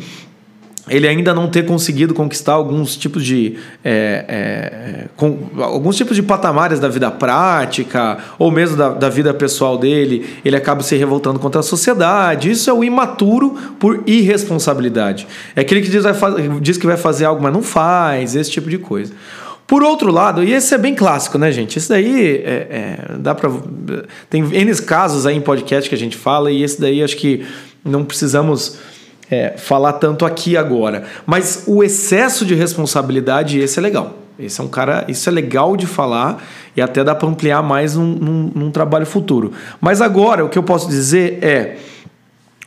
ele 0.90 1.06
ainda 1.06 1.32
não 1.32 1.48
ter 1.48 1.64
conseguido 1.64 2.12
conquistar 2.12 2.54
alguns 2.54 2.96
tipos 2.96 3.24
de 3.24 3.56
é, 3.84 4.24
é, 4.28 5.04
com, 5.16 5.38
alguns 5.58 5.96
tipos 5.96 6.16
de 6.16 6.22
patamares 6.22 6.80
da 6.80 6.88
vida 6.88 7.10
prática 7.10 8.18
ou 8.38 8.50
mesmo 8.50 8.76
da, 8.76 8.88
da, 8.90 9.08
vida 9.08 9.32
pessoal 9.32 9.78
dele, 9.78 10.28
ele 10.44 10.56
acaba 10.56 10.82
se 10.82 10.96
revoltando 10.96 11.38
contra 11.38 11.60
a 11.60 11.62
sociedade. 11.62 12.50
Isso 12.50 12.68
é 12.68 12.72
o 12.72 12.82
imaturo 12.82 13.56
por 13.78 14.02
irresponsabilidade. 14.06 15.26
É 15.54 15.60
aquele 15.60 15.80
que 15.80 15.88
diz, 15.88 16.04
diz 16.60 16.76
que 16.76 16.86
vai 16.86 16.96
fazer 16.96 17.24
algo, 17.24 17.40
mas 17.40 17.52
não 17.52 17.62
faz, 17.62 18.34
esse 18.34 18.50
tipo 18.50 18.68
de 18.68 18.78
coisa. 18.78 19.12
Por 19.70 19.84
outro 19.84 20.10
lado, 20.10 20.42
e 20.42 20.52
esse 20.52 20.74
é 20.74 20.78
bem 20.78 20.96
clássico, 20.96 21.38
né, 21.38 21.52
gente? 21.52 21.78
Isso 21.78 21.88
daí 21.88 22.42
é, 22.44 22.66
é, 23.12 23.16
dá 23.18 23.36
para 23.36 23.48
tem 24.28 24.42
N 24.42 24.74
casos 24.82 25.26
aí 25.26 25.36
em 25.36 25.40
podcast 25.40 25.88
que 25.88 25.94
a 25.94 25.98
gente 25.98 26.16
fala 26.16 26.50
e 26.50 26.64
esse 26.64 26.80
daí 26.80 27.00
acho 27.00 27.16
que 27.16 27.46
não 27.84 28.04
precisamos 28.04 28.78
é, 29.30 29.54
falar 29.56 29.94
tanto 29.94 30.26
aqui 30.26 30.56
agora. 30.56 31.04
Mas 31.24 31.64
o 31.66 31.84
excesso 31.84 32.44
de 32.44 32.54
responsabilidade, 32.54 33.58
esse 33.58 33.78
é 33.78 33.82
legal. 33.82 34.16
Esse 34.38 34.60
é 34.60 34.64
um 34.64 34.68
cara, 34.68 35.04
isso 35.06 35.28
é 35.28 35.32
legal 35.32 35.76
de 35.76 35.86
falar 35.86 36.42
e 36.74 36.80
até 36.80 37.04
dá 37.04 37.14
para 37.14 37.28
ampliar 37.28 37.62
mais 37.62 37.94
num, 37.94 38.14
num, 38.14 38.52
num 38.54 38.70
trabalho 38.70 39.04
futuro. 39.04 39.52
Mas 39.80 40.00
agora 40.00 40.44
o 40.44 40.48
que 40.48 40.58
eu 40.58 40.62
posso 40.62 40.88
dizer 40.88 41.38
é 41.44 41.76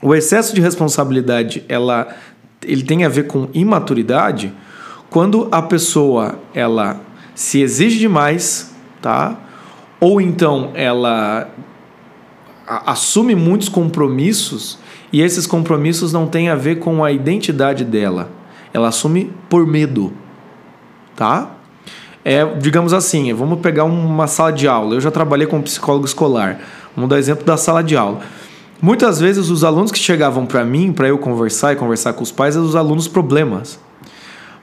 o 0.01 0.13
excesso 0.13 0.53
de 0.53 0.61
responsabilidade, 0.61 1.63
ela, 1.67 2.09
ele 2.61 2.83
tem 2.83 3.05
a 3.05 3.09
ver 3.09 3.25
com 3.25 3.47
imaturidade 3.53 4.53
quando 5.09 5.47
a 5.51 5.61
pessoa 5.61 6.39
ela 6.53 6.99
se 7.33 7.61
exige 7.61 7.97
demais, 7.97 8.73
tá? 9.01 9.39
Ou 9.99 10.19
então 10.19 10.71
ela 10.75 11.49
assume 12.67 13.35
muitos 13.35 13.69
compromissos 13.69 14.77
e 15.11 15.21
esses 15.21 15.45
compromissos 15.45 16.11
não 16.11 16.27
têm 16.27 16.49
a 16.49 16.55
ver 16.55 16.79
com 16.79 17.03
a 17.03 17.11
identidade 17.11 17.85
dela. 17.85 18.31
Ela 18.73 18.87
assume 18.87 19.31
por 19.49 19.67
medo. 19.67 20.11
Tá? 21.15 21.51
É, 22.25 22.45
digamos 22.55 22.93
assim, 22.93 23.33
vamos 23.33 23.59
pegar 23.59 23.83
uma 23.83 24.27
sala 24.27 24.51
de 24.51 24.67
aula. 24.67 24.95
Eu 24.95 25.01
já 25.01 25.11
trabalhei 25.11 25.45
com 25.45 25.61
psicólogo 25.61 26.05
escolar. 26.05 26.59
Vamos 26.95 27.09
dar 27.09 27.19
exemplo 27.19 27.45
da 27.45 27.57
sala 27.57 27.83
de 27.83 27.95
aula. 27.95 28.21
Muitas 28.81 29.19
vezes 29.19 29.49
os 29.49 29.63
alunos 29.63 29.91
que 29.91 29.99
chegavam 29.99 30.45
para 30.45 30.65
mim, 30.65 30.91
para 30.91 31.07
eu 31.07 31.17
conversar 31.17 31.73
e 31.73 31.75
conversar 31.75 32.13
com 32.13 32.23
os 32.23 32.31
pais, 32.31 32.55
eram 32.55 32.65
os 32.65 32.75
alunos 32.75 33.07
problemas. 33.07 33.79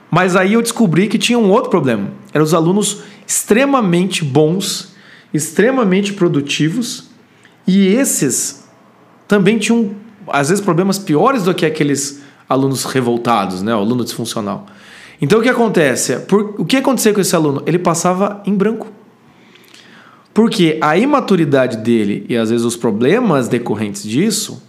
Mas 0.09 0.35
aí 0.35 0.53
eu 0.53 0.61
descobri 0.61 1.07
que 1.07 1.17
tinha 1.17 1.39
um 1.39 1.49
outro 1.49 1.69
problema. 1.69 2.09
Eram 2.33 2.43
os 2.43 2.53
alunos 2.53 3.03
extremamente 3.25 4.25
bons, 4.25 4.93
extremamente 5.33 6.13
produtivos, 6.13 7.09
e 7.67 7.87
esses 7.87 8.63
também 9.27 9.57
tinham 9.57 9.95
às 10.27 10.49
vezes, 10.49 10.63
problemas 10.63 10.99
piores 10.99 11.43
do 11.43 11.53
que 11.53 11.65
aqueles 11.65 12.21
alunos 12.47 12.83
revoltados, 12.85 13.61
né? 13.61 13.73
O 13.73 13.79
aluno 13.79 14.03
disfuncional. 14.03 14.65
Então, 15.21 15.39
o 15.39 15.41
que 15.41 15.49
acontece? 15.49 16.17
Por, 16.21 16.55
o 16.57 16.65
que 16.65 16.77
aconteceu 16.77 17.13
com 17.13 17.21
esse 17.21 17.35
aluno? 17.35 17.61
Ele 17.65 17.79
passava 17.79 18.41
em 18.45 18.53
branco. 18.53 18.87
Porque 20.33 20.77
a 20.81 20.97
imaturidade 20.97 21.77
dele 21.77 22.25
e 22.29 22.37
às 22.37 22.49
vezes 22.49 22.65
os 22.65 22.77
problemas 22.77 23.47
decorrentes 23.47 24.03
disso, 24.03 24.63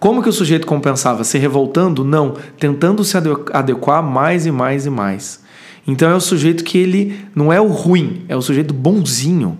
como 0.00 0.22
que 0.22 0.28
o 0.28 0.32
sujeito 0.32 0.66
compensava? 0.66 1.22
Se 1.22 1.38
revoltando? 1.38 2.02
Não, 2.02 2.34
tentando 2.58 3.04
se 3.04 3.16
adequar 3.52 4.02
mais 4.02 4.46
e 4.46 4.50
mais 4.50 4.86
e 4.86 4.90
mais. 4.90 5.42
Então 5.86 6.10
é 6.10 6.14
o 6.14 6.20
sujeito 6.20 6.64
que 6.64 6.78
ele 6.78 7.20
não 7.34 7.52
é 7.52 7.60
o 7.60 7.66
ruim, 7.66 8.24
é 8.28 8.34
o 8.34 8.42
sujeito 8.42 8.72
bonzinho. 8.72 9.58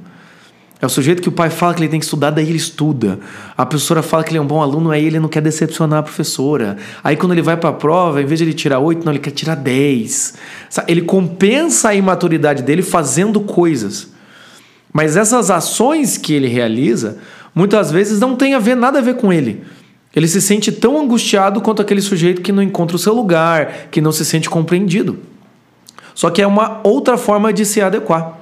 É 0.82 0.86
o 0.86 0.88
sujeito 0.88 1.22
que 1.22 1.28
o 1.28 1.32
pai 1.32 1.48
fala 1.48 1.72
que 1.74 1.80
ele 1.80 1.88
tem 1.88 2.00
que 2.00 2.04
estudar, 2.04 2.30
daí 2.30 2.44
ele 2.44 2.56
estuda. 2.56 3.20
A 3.56 3.64
professora 3.64 4.02
fala 4.02 4.24
que 4.24 4.30
ele 4.30 4.38
é 4.38 4.40
um 4.42 4.46
bom 4.46 4.60
aluno, 4.60 4.90
aí 4.90 5.06
ele 5.06 5.20
não 5.20 5.28
quer 5.28 5.40
decepcionar 5.40 6.00
a 6.00 6.02
professora. 6.02 6.76
Aí 7.04 7.16
quando 7.16 7.30
ele 7.30 7.40
vai 7.40 7.56
para 7.56 7.70
a 7.70 7.72
prova, 7.72 8.20
em 8.20 8.26
vez 8.26 8.38
de 8.40 8.44
ele 8.46 8.52
tirar 8.52 8.80
8, 8.80 9.04
não, 9.04 9.12
ele 9.12 9.20
quer 9.20 9.30
tirar 9.30 9.54
10. 9.54 10.34
Ele 10.88 11.02
compensa 11.02 11.90
a 11.90 11.94
imaturidade 11.94 12.64
dele 12.64 12.82
fazendo 12.82 13.40
coisas. 13.42 14.08
Mas 14.92 15.16
essas 15.16 15.52
ações 15.52 16.18
que 16.18 16.32
ele 16.32 16.48
realiza, 16.48 17.18
muitas 17.54 17.92
vezes 17.92 18.18
não 18.18 18.34
tem 18.34 18.54
a 18.54 18.58
ver 18.58 18.74
nada 18.74 18.98
a 18.98 19.02
ver 19.02 19.14
com 19.14 19.32
ele. 19.32 19.62
Ele 20.12 20.26
se 20.26 20.42
sente 20.42 20.72
tão 20.72 21.00
angustiado 21.00 21.60
quanto 21.60 21.80
aquele 21.80 22.02
sujeito 22.02 22.42
que 22.42 22.50
não 22.50 22.60
encontra 22.60 22.96
o 22.96 22.98
seu 22.98 23.14
lugar, 23.14 23.86
que 23.88 24.00
não 24.00 24.10
se 24.10 24.24
sente 24.24 24.50
compreendido. 24.50 25.20
Só 26.12 26.28
que 26.28 26.42
é 26.42 26.46
uma 26.46 26.80
outra 26.82 27.16
forma 27.16 27.52
de 27.52 27.64
se 27.64 27.80
adequar. 27.80 28.41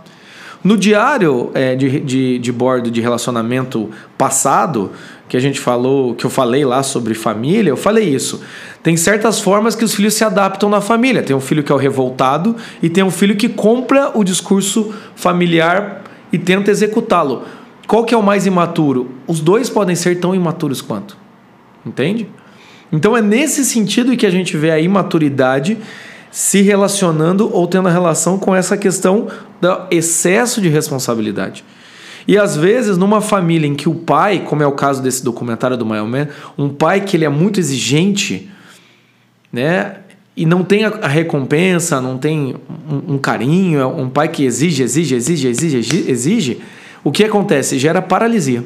No 0.62 0.76
diário 0.76 1.50
é, 1.55 1.75
de, 1.75 2.00
de, 2.00 2.38
de 2.38 2.52
bordo 2.52 2.90
de 2.90 3.00
relacionamento 3.00 3.88
passado, 4.19 4.93
que 5.26 5.37
a 5.37 5.40
gente 5.40 5.59
falou, 5.59 6.14
que 6.14 6.26
eu 6.26 6.31
falei 6.31 6.64
lá 6.64 6.83
sobre 6.83 7.14
família, 7.14 7.71
eu 7.71 7.76
falei 7.76 8.05
isso. 8.05 8.43
Tem 8.83 8.97
certas 8.97 9.40
formas 9.40 9.75
que 9.75 9.85
os 9.85 9.95
filhos 9.95 10.14
se 10.14 10.25
adaptam 10.25 10.69
na 10.69 10.81
família. 10.81 11.23
Tem 11.23 11.35
um 11.35 11.40
filho 11.40 11.62
que 11.62 11.73
é 11.73 11.75
o 11.75 11.79
revoltado 11.79 12.57
e 12.83 12.90
tem 12.90 13.02
um 13.02 13.11
filho 13.11 13.37
que 13.37 13.49
compra 13.49 14.11
o 14.14 14.23
discurso 14.23 14.93
familiar 15.14 16.02
e 16.33 16.37
tenta 16.37 16.71
executá-lo. 16.71 17.45
Qual 17.87 18.05
que 18.05 18.14
é 18.14 18.19
o 18.19 18.23
mais 18.23 18.45
imaturo? 18.45 19.11
Os 19.26 19.40
dois 19.40 19.71
podem 19.71 19.97
ser 19.97 20.21
tão 20.21 20.35
imaturos 20.35 20.83
quanto. 20.83 21.17
Entende? 21.87 22.29
Então 22.93 23.17
é 23.17 23.23
nesse 23.23 23.64
sentido 23.64 24.17
que 24.17 24.26
a 24.26 24.31
gente 24.31 24.57
vê 24.57 24.71
a 24.71 24.81
imaturidade 24.81 25.79
se 26.31 26.63
relacionando 26.63 27.53
ou 27.53 27.67
tendo 27.67 27.89
relação 27.89 28.39
com 28.39 28.55
essa 28.55 28.77
questão 28.77 29.29
do 29.61 29.81
excesso 29.91 30.61
de 30.61 30.69
responsabilidade. 30.69 31.65
E 32.27 32.39
às 32.39 32.57
vezes, 32.57 32.97
numa 32.97 33.21
família 33.21 33.67
em 33.67 33.75
que 33.75 33.89
o 33.89 33.95
pai, 33.95 34.45
como 34.47 34.63
é 34.63 34.67
o 34.67 34.73
caso 34.73 35.03
desse 35.03 35.25
documentário 35.25 35.77
do 35.77 35.85
Mailman, 35.85 36.29
um 36.57 36.69
pai 36.69 37.01
que 37.01 37.17
ele 37.17 37.25
é 37.25 37.29
muito 37.29 37.59
exigente, 37.59 38.49
né? 39.53 39.97
E 40.37 40.47
não 40.47 40.63
tem 40.63 40.85
a 40.85 41.09
recompensa, 41.09 42.01
não 42.01 42.17
tem 42.17 42.55
um, 42.89 43.15
um 43.15 43.19
carinho, 43.19 43.81
é 43.81 43.87
um 43.87 44.09
pai 44.09 44.29
que 44.29 44.45
exige, 44.45 44.83
exige, 44.83 45.17
exige, 45.17 45.49
exige, 45.49 46.05
exige, 46.09 46.61
o 47.03 47.11
que 47.11 47.25
acontece? 47.25 47.79
Gera 47.79 48.01
paralisia. 48.01 48.65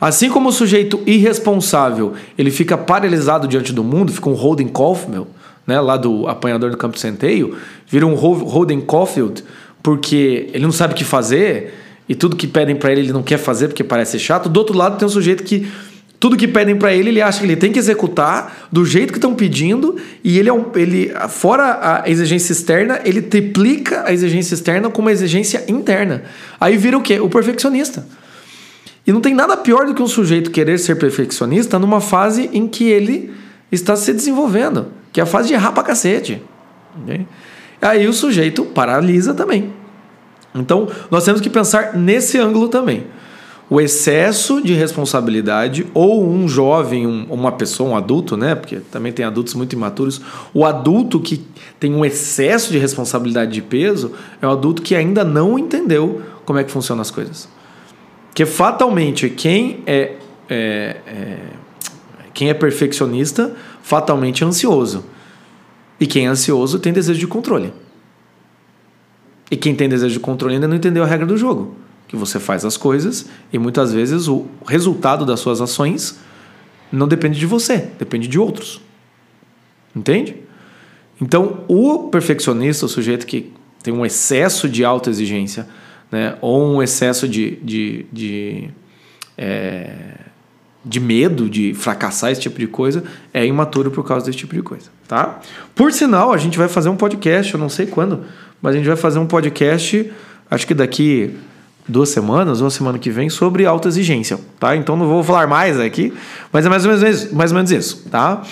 Assim 0.00 0.28
como 0.28 0.50
o 0.50 0.52
sujeito 0.52 1.00
irresponsável, 1.06 2.12
ele 2.36 2.50
fica 2.50 2.76
paralisado 2.76 3.48
diante 3.48 3.72
do 3.72 3.82
mundo, 3.82 4.12
fica 4.12 4.28
um 4.28 4.34
Holden 4.34 4.68
Caulfield, 4.68 5.26
né, 5.66 5.80
lá 5.80 5.96
do 5.96 6.26
apanhador 6.26 6.70
do 6.70 6.76
campo 6.76 6.94
de 6.94 7.00
centeio, 7.00 7.56
vira 7.86 8.06
um 8.06 8.14
Holden 8.14 8.80
Caulfield 8.80 9.42
porque 9.82 10.48
ele 10.52 10.64
não 10.64 10.72
sabe 10.72 10.94
o 10.94 10.96
que 10.96 11.04
fazer 11.04 11.74
e 12.08 12.14
tudo 12.14 12.36
que 12.36 12.46
pedem 12.46 12.76
para 12.76 12.90
ele 12.92 13.02
ele 13.02 13.12
não 13.12 13.22
quer 13.22 13.38
fazer 13.38 13.68
porque 13.68 13.84
parece 13.84 14.18
chato. 14.18 14.48
Do 14.48 14.58
outro 14.58 14.76
lado 14.76 14.98
tem 14.98 15.06
um 15.06 15.10
sujeito 15.10 15.44
que 15.44 15.70
tudo 16.18 16.36
que 16.36 16.48
pedem 16.48 16.76
para 16.76 16.94
ele 16.94 17.10
ele 17.10 17.20
acha 17.20 17.38
que 17.38 17.44
ele 17.44 17.56
tem 17.56 17.70
que 17.70 17.78
executar 17.78 18.68
do 18.72 18.84
jeito 18.84 19.12
que 19.12 19.18
estão 19.18 19.34
pedindo 19.34 19.96
e 20.22 20.38
ele 20.38 20.48
é 20.48 20.52
um, 20.52 20.66
ele 20.74 21.12
fora 21.28 22.02
a 22.02 22.10
exigência 22.10 22.52
externa 22.52 23.00
ele 23.04 23.20
triplica 23.20 24.04
a 24.06 24.12
exigência 24.12 24.54
externa 24.54 24.88
com 24.88 25.02
uma 25.02 25.12
exigência 25.12 25.64
interna. 25.68 26.24
Aí 26.58 26.76
vira 26.76 26.96
o 26.96 27.02
quê? 27.02 27.20
O 27.20 27.28
perfeccionista. 27.28 28.06
E 29.06 29.12
não 29.12 29.20
tem 29.20 29.34
nada 29.34 29.54
pior 29.54 29.84
do 29.84 29.94
que 29.94 30.00
um 30.00 30.06
sujeito 30.06 30.50
querer 30.50 30.78
ser 30.78 30.94
perfeccionista 30.94 31.78
numa 31.78 32.00
fase 32.00 32.48
em 32.54 32.66
que 32.66 32.84
ele 32.84 33.30
está 33.70 33.96
se 33.96 34.14
desenvolvendo 34.14 34.86
que 35.14 35.20
é 35.20 35.22
a 35.22 35.26
fase 35.26 35.46
de 35.46 35.54
errar 35.54 35.70
pra 35.70 35.84
cacete. 35.84 36.42
Okay? 37.00 37.24
Aí 37.80 38.08
o 38.08 38.12
sujeito 38.12 38.64
paralisa 38.64 39.32
também. 39.32 39.72
Então, 40.52 40.88
nós 41.08 41.24
temos 41.24 41.40
que 41.40 41.48
pensar 41.48 41.94
nesse 41.94 42.36
ângulo 42.36 42.68
também. 42.68 43.04
O 43.70 43.80
excesso 43.80 44.60
de 44.60 44.74
responsabilidade, 44.74 45.86
ou 45.94 46.28
um 46.28 46.48
jovem, 46.48 47.06
um, 47.06 47.26
uma 47.30 47.52
pessoa, 47.52 47.90
um 47.90 47.96
adulto, 47.96 48.36
né? 48.36 48.56
Porque 48.56 48.80
também 48.90 49.12
tem 49.12 49.24
adultos 49.24 49.54
muito 49.54 49.72
imaturos. 49.74 50.20
O 50.52 50.64
adulto 50.64 51.20
que 51.20 51.44
tem 51.78 51.94
um 51.94 52.04
excesso 52.04 52.72
de 52.72 52.78
responsabilidade 52.78 53.52
de 53.52 53.62
peso 53.62 54.12
é 54.42 54.46
o 54.48 54.50
adulto 54.50 54.82
que 54.82 54.96
ainda 54.96 55.22
não 55.22 55.56
entendeu 55.56 56.22
como 56.44 56.58
é 56.58 56.64
que 56.64 56.72
funcionam 56.72 57.02
as 57.02 57.10
coisas. 57.10 57.48
Porque 58.30 58.44
fatalmente 58.44 59.30
quem 59.30 59.84
é, 59.86 60.16
é, 60.50 60.96
é 61.06 61.38
quem 62.34 62.50
é 62.50 62.54
perfeccionista 62.54 63.54
fatalmente 63.84 64.42
ansioso. 64.42 65.04
E 66.00 66.06
quem 66.06 66.24
é 66.24 66.28
ansioso 66.28 66.78
tem 66.78 66.90
desejo 66.90 67.20
de 67.20 67.26
controle. 67.26 67.70
E 69.50 69.56
quem 69.58 69.74
tem 69.74 69.90
desejo 69.90 70.14
de 70.14 70.20
controle 70.20 70.54
ainda 70.54 70.66
não 70.66 70.74
entendeu 70.74 71.04
a 71.04 71.06
regra 71.06 71.26
do 71.26 71.36
jogo. 71.36 71.76
Que 72.08 72.16
você 72.16 72.40
faz 72.40 72.64
as 72.64 72.78
coisas 72.78 73.26
e 73.52 73.58
muitas 73.58 73.92
vezes 73.92 74.26
o 74.26 74.46
resultado 74.66 75.26
das 75.26 75.38
suas 75.38 75.60
ações 75.60 76.18
não 76.90 77.06
depende 77.06 77.38
de 77.38 77.44
você, 77.44 77.90
depende 77.98 78.26
de 78.26 78.38
outros. 78.38 78.80
Entende? 79.94 80.36
Então, 81.20 81.62
o 81.68 82.08
perfeccionista, 82.08 82.86
o 82.86 82.88
sujeito 82.88 83.26
que 83.26 83.52
tem 83.82 83.92
um 83.92 84.04
excesso 84.04 84.66
de 84.66 84.82
autoexigência, 84.82 85.68
né, 86.10 86.38
ou 86.40 86.74
um 86.74 86.82
excesso 86.82 87.28
de, 87.28 87.56
de, 87.56 88.06
de 88.10 88.70
é, 89.36 90.16
de 90.84 91.00
medo 91.00 91.48
de 91.48 91.72
fracassar 91.74 92.30
esse 92.30 92.42
tipo 92.42 92.58
de 92.58 92.66
coisa 92.66 93.02
é 93.32 93.44
imaturo 93.46 93.90
por 93.90 94.04
causa 94.04 94.26
desse 94.26 94.38
tipo 94.38 94.54
de 94.54 94.62
coisa, 94.62 94.86
tá? 95.08 95.40
Por 95.74 95.92
sinal, 95.92 96.32
a 96.32 96.36
gente 96.36 96.58
vai 96.58 96.68
fazer 96.68 96.88
um 96.88 96.96
podcast, 96.96 97.54
eu 97.54 97.60
não 97.60 97.68
sei 97.68 97.86
quando, 97.86 98.24
mas 98.60 98.74
a 98.74 98.78
gente 98.78 98.86
vai 98.86 98.96
fazer 98.96 99.18
um 99.18 99.26
podcast, 99.26 100.12
acho 100.50 100.66
que 100.66 100.74
daqui 100.74 101.34
duas 101.86 102.08
semanas 102.08 102.60
ou 102.60 102.70
semana 102.70 102.98
que 102.98 103.10
vem 103.10 103.28
sobre 103.28 103.66
autoexigência, 103.66 104.38
tá? 104.58 104.76
Então 104.76 104.96
não 104.96 105.06
vou 105.06 105.22
falar 105.22 105.46
mais 105.46 105.78
aqui, 105.78 106.12
mas 106.52 106.64
é 106.66 106.68
mais 106.68 106.84
ou 106.84 106.92
menos, 106.92 107.32
mais 107.32 107.50
ou 107.50 107.56
menos 107.56 107.70
isso, 107.70 108.04
tá? 108.10 108.42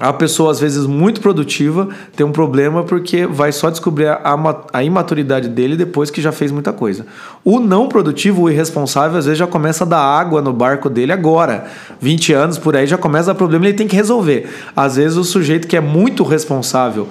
A 0.00 0.12
pessoa, 0.12 0.52
às 0.52 0.60
vezes, 0.60 0.86
muito 0.86 1.20
produtiva, 1.20 1.88
tem 2.14 2.24
um 2.24 2.30
problema 2.30 2.84
porque 2.84 3.26
vai 3.26 3.50
só 3.50 3.68
descobrir 3.68 4.06
a, 4.06 4.64
a 4.72 4.84
imaturidade 4.84 5.48
dele 5.48 5.76
depois 5.76 6.08
que 6.08 6.22
já 6.22 6.30
fez 6.30 6.52
muita 6.52 6.72
coisa. 6.72 7.04
O 7.44 7.58
não 7.58 7.88
produtivo, 7.88 8.42
o 8.42 8.50
irresponsável, 8.50 9.18
às 9.18 9.24
vezes 9.24 9.38
já 9.38 9.46
começa 9.46 9.82
a 9.82 9.86
dar 9.86 10.00
água 10.00 10.40
no 10.40 10.52
barco 10.52 10.88
dele 10.88 11.12
agora. 11.12 11.66
20 12.00 12.32
anos 12.32 12.58
por 12.58 12.76
aí 12.76 12.86
já 12.86 12.96
começa 12.96 13.32
a 13.32 13.34
problema 13.34 13.66
ele 13.66 13.74
tem 13.74 13.88
que 13.88 13.96
resolver. 13.96 14.48
Às 14.76 14.96
vezes, 14.96 15.16
o 15.16 15.24
sujeito 15.24 15.66
que 15.66 15.76
é 15.76 15.80
muito 15.80 16.22
responsável, 16.22 17.08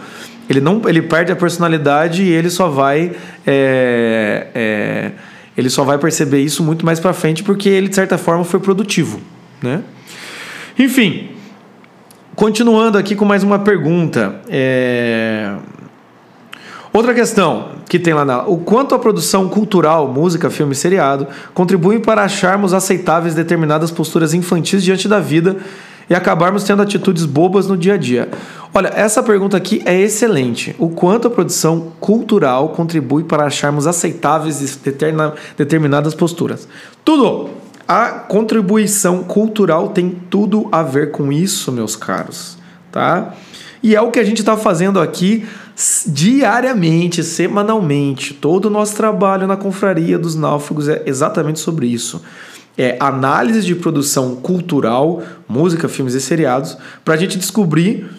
ele, 0.50 0.62
não, 0.62 0.82
ele 0.88 1.01
perde 1.01 1.32
a 1.32 1.36
personalidade 1.36 2.24
e 2.24 2.29
ele 2.29 2.50
só 2.50 2.70
vai. 2.70 3.12
É, 3.46 4.48
é, 4.56 5.12
ele 5.58 5.70
só 5.70 5.84
vai 5.84 5.98
perceber 5.98 6.39
isso 6.39 6.63
muito 6.63 6.86
mais 6.86 7.00
para 7.00 7.12
frente 7.13 7.44
porque 7.44 7.67
ele, 7.67 7.89
de 7.89 7.96
certa 7.96 8.17
forma, 8.17 8.46
foi 8.46 8.60
produtivo. 8.60 9.20
Né? 9.62 9.82
Enfim. 10.79 11.37
Continuando 12.38 13.00
aqui 13.00 13.15
com 13.15 13.25
mais 13.25 13.41
uma 13.41 13.58
pergunta. 13.58 14.41
É... 14.48 15.56
Outra 16.94 17.12
questão 17.12 17.70
que 17.89 17.98
tem 17.98 18.13
lá 18.13 18.24
na. 18.24 18.44
O 18.44 18.60
quanto 18.60 18.94
a 18.94 19.00
produção 19.00 19.50
cultural, 19.50 20.08
música, 20.08 20.48
filme 20.51 20.75
seriado, 20.75 21.25
contribui 21.56 21.98
para 21.98 22.22
acharmos 22.22 22.75
aceitáveis 22.75 23.34
determinadas 23.34 23.89
posturas 23.89 24.36
infantis 24.36 24.84
diante 24.84 25.08
da 25.08 25.20
vida 25.20 25.58
e 26.08 26.13
acabarmos 26.13 26.63
tendo 26.63 26.84
atitudes 26.84 27.25
bobas 27.25 27.65
no 27.65 27.75
dia 27.75 27.96
a 27.96 27.98
dia? 27.98 28.29
Olha, 28.72 28.91
essa 28.94 29.24
pergunta 29.24 29.58
aqui 29.58 29.82
é 29.84 30.00
excelente. 30.00 30.75
O 30.77 30.89
quanto 30.89 31.27
a 31.27 31.32
produção 31.32 31.91
cultural 32.00 32.70
contribui 32.70 33.24
para 33.24 33.46
acharmos 33.46 33.88
aceitáveis 33.88 34.79
determinadas 35.58 36.13
posturas? 36.13 36.67
Tudo! 37.03 37.57
A 37.88 38.10
contribuição 38.10 39.24
cultural 39.24 39.89
tem 39.89 40.10
tudo 40.29 40.67
a 40.72 40.84
ver 40.84 41.12
com 41.12 41.32
isso, 41.32 41.72
meus 41.72 41.96
caros, 41.96 42.58
tá? 42.91 43.34
E 43.82 43.96
é 43.96 44.01
o 44.01 44.12
que 44.12 44.20
a 44.20 44.24
gente 44.24 44.39
está 44.39 44.58
fazendo 44.58 45.00
aqui 45.00 45.48
diariamente, 46.08 47.24
semanalmente. 47.24 48.34
Todo 48.34 48.65
o 48.65 48.70
nosso 48.70 48.96
trabalho 48.96 49.48
na 49.48 49.56
confraria 49.56 50.20
dos 50.20 50.36
náufragos 50.36 50.89
é 50.89 51.03
exatamente 51.06 51.60
sobre 51.60 51.88
isso. 51.88 52.22
É 52.77 52.98
análise 53.00 53.62
de 53.62 53.75
produção 53.75 54.36
cultural, 54.36 55.24
música, 55.48 55.88
filmes 55.88 56.13
e 56.13 56.22
seriados, 56.22 56.77
para 57.06 57.13
a 57.13 57.17
gente 57.17 57.38
descobrir 57.38 58.10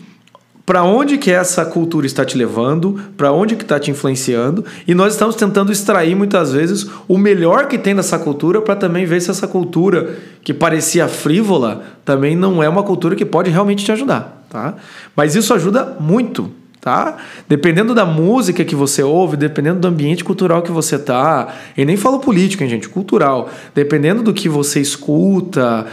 para 0.69 0.83
onde 0.83 1.17
que 1.17 1.31
essa 1.31 1.65
cultura 1.65 2.05
está 2.05 2.27
te 2.27 2.37
levando, 2.37 3.01
para 3.17 3.33
onde 3.33 3.57
que 3.57 3.63
está 3.63 3.81
te 3.81 3.91
influenciando, 3.91 4.63
e 4.87 4.95
nós 4.95 5.15
estamos 5.15 5.35
tentando 5.35 5.73
extrair 5.73 6.15
muitas 6.15 6.53
vezes 6.53 6.87
o 7.09 7.17
melhor 7.17 7.69
que 7.69 7.79
tem 7.79 7.95
nessa 7.95 8.19
cultura 8.19 8.61
para 8.61 8.77
também 8.77 9.07
ver 9.07 9.23
se 9.23 9.31
essa 9.31 9.49
cultura 9.49 10.19
que 10.43 10.53
parecia 10.53 11.09
frívola 11.09 11.85
também 12.05 12.37
não 12.37 12.63
é 12.63 12.69
uma 12.69 12.83
cultura 12.83 13.17
que 13.17 13.25
pode 13.25 13.49
realmente 13.51 13.83
te 13.83 13.91
ajudar, 13.93 14.45
tá? 14.51 14.75
Mas 15.17 15.35
isso 15.35 15.55
ajuda 15.55 15.97
muito 15.99 16.51
tá? 16.89 17.19
Dependendo 17.47 17.95
da 17.95 18.07
música 18.07 18.65
que 18.65 18.75
você 18.75 19.03
ouve, 19.03 19.37
dependendo 19.37 19.81
do 19.81 19.89
ambiente 19.89 20.25
cultural 20.25 20.63
que 20.63 20.73
você 20.73 20.99
tá, 20.99 21.55
e 21.77 21.85
nem 21.85 21.99
falo 21.99 22.19
político, 22.19 22.63
hein, 22.63 22.71
gente, 22.71 22.89
cultural. 22.89 23.51
Dependendo 23.75 24.23
do 24.23 24.33
que 24.33 24.49
você 24.49 24.81
escuta, 24.81 25.85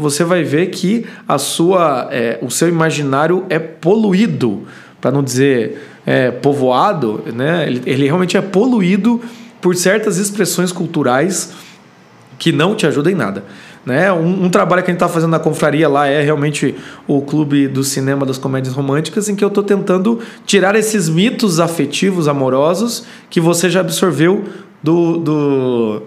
você 0.00 0.24
vai 0.24 0.42
ver 0.42 0.68
que 0.68 1.04
a 1.28 1.36
sua, 1.36 2.08
é, 2.10 2.38
o 2.40 2.50
seu 2.50 2.70
imaginário 2.70 3.44
é 3.50 3.58
poluído, 3.58 4.62
para 4.98 5.10
não 5.10 5.22
dizer 5.22 5.78
é, 6.06 6.30
povoado, 6.30 7.22
né? 7.34 7.66
Ele, 7.66 7.82
ele 7.84 8.06
realmente 8.06 8.34
é 8.38 8.40
poluído 8.40 9.20
por 9.60 9.76
certas 9.76 10.16
expressões 10.16 10.72
culturais 10.72 11.52
que 12.38 12.50
não 12.50 12.74
te 12.74 12.86
ajudam 12.86 13.12
em 13.12 13.14
nada. 13.14 13.44
Né? 13.84 14.10
Um, 14.12 14.44
um, 14.44 14.50
trabalho 14.50 14.82
que 14.82 14.90
a 14.90 14.92
gente 14.92 15.02
está 15.02 15.08
fazendo 15.08 15.30
na 15.30 15.38
confraria 15.38 15.88
lá 15.88 16.06
é 16.06 16.22
realmente 16.22 16.74
o 17.06 17.20
clube 17.20 17.68
do 17.68 17.84
cinema 17.84 18.24
das 18.24 18.38
comédias 18.38 18.74
românticas, 18.74 19.28
em 19.28 19.36
que 19.36 19.44
eu 19.44 19.48
estou 19.48 19.62
tentando 19.62 20.20
tirar 20.46 20.74
esses 20.74 21.08
mitos 21.08 21.60
afetivos, 21.60 22.26
amorosos, 22.26 23.04
que 23.28 23.40
você 23.40 23.68
já 23.68 23.80
absorveu 23.80 24.44
do, 24.82 25.18
do 25.18 26.02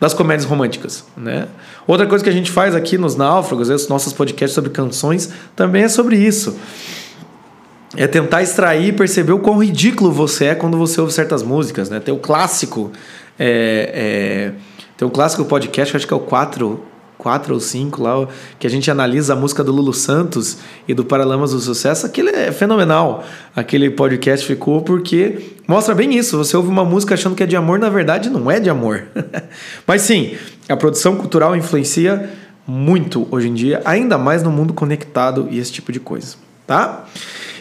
das 0.00 0.14
comédias 0.14 0.48
românticas. 0.48 1.04
Né? 1.16 1.46
Outra 1.86 2.06
coisa 2.06 2.24
que 2.24 2.30
a 2.30 2.32
gente 2.32 2.50
faz 2.50 2.74
aqui 2.74 2.96
nos 2.96 3.14
Náufragos, 3.14 3.68
os 3.68 3.86
nossos 3.86 4.12
podcasts 4.12 4.54
sobre 4.54 4.70
canções, 4.70 5.30
também 5.54 5.84
é 5.84 5.88
sobre 5.88 6.16
isso. 6.16 6.56
É 7.96 8.06
tentar 8.06 8.42
extrair 8.42 8.88
e 8.88 8.92
perceber 8.92 9.32
o 9.32 9.38
quão 9.38 9.62
ridículo 9.62 10.10
você 10.10 10.46
é 10.46 10.54
quando 10.54 10.78
você 10.78 11.00
ouve 11.00 11.12
certas 11.12 11.42
músicas. 11.42 11.90
Né? 11.90 12.00
Tem 12.00 12.14
o 12.14 12.18
clássico. 12.18 12.90
É, 13.38 13.90
é, 13.94 14.52
tem 14.96 15.06
o 15.06 15.10
clássico 15.10 15.44
podcast, 15.44 15.96
acho 15.96 16.06
que 16.06 16.14
é 16.14 16.16
o 16.16 16.20
4 16.20 16.89
quatro 17.20 17.52
ou 17.52 17.60
cinco 17.60 18.02
lá, 18.02 18.26
que 18.58 18.66
a 18.66 18.70
gente 18.70 18.90
analisa 18.90 19.34
a 19.34 19.36
música 19.36 19.62
do 19.62 19.70
Lulu 19.70 19.92
Santos 19.92 20.56
e 20.88 20.94
do 20.94 21.04
Paralamas 21.04 21.50
do 21.52 21.60
Sucesso, 21.60 22.06
aquele 22.06 22.30
é 22.30 22.50
fenomenal. 22.50 23.22
Aquele 23.54 23.90
podcast 23.90 24.46
ficou 24.46 24.80
porque 24.80 25.38
mostra 25.68 25.94
bem 25.94 26.16
isso. 26.16 26.38
Você 26.38 26.56
ouve 26.56 26.70
uma 26.70 26.84
música 26.84 27.12
achando 27.12 27.36
que 27.36 27.42
é 27.42 27.46
de 27.46 27.54
amor, 27.54 27.78
na 27.78 27.90
verdade 27.90 28.30
não 28.30 28.50
é 28.50 28.58
de 28.58 28.70
amor. 28.70 29.04
Mas 29.86 30.00
sim, 30.00 30.34
a 30.66 30.76
produção 30.76 31.16
cultural 31.16 31.54
influencia 31.54 32.30
muito 32.66 33.28
hoje 33.30 33.48
em 33.48 33.54
dia, 33.54 33.82
ainda 33.84 34.16
mais 34.16 34.42
no 34.42 34.50
mundo 34.50 34.72
conectado 34.72 35.46
e 35.50 35.58
esse 35.58 35.72
tipo 35.72 35.92
de 35.92 36.00
coisa, 36.00 36.36
tá? 36.66 37.04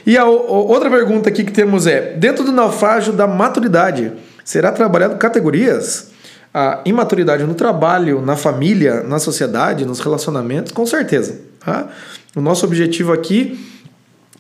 E 0.06 0.18
a, 0.18 0.24
outra 0.24 0.89
pergunta 0.89 1.28
aqui 1.28 1.44
que 1.44 1.51
temos 1.51 1.86
é: 1.86 2.13
dentro 2.13 2.46
do 2.46 2.51
naufrágio 2.54 3.12
da 3.12 3.28
maturidade, 3.28 4.13
será 4.46 4.72
trabalhado 4.72 5.18
categorias? 5.18 6.09
A 6.53 6.82
imaturidade 6.86 7.44
no 7.44 7.53
trabalho, 7.53 8.22
na 8.22 8.36
família, 8.36 9.03
na 9.03 9.20
sociedade, 9.20 9.86
nos 9.86 10.00
relacionamentos, 10.00 10.72
com 10.72 10.86
certeza. 10.86 11.39
Tá? 11.60 11.89
O 12.36 12.41
nosso 12.41 12.65
objetivo 12.65 13.13
aqui 13.13 13.60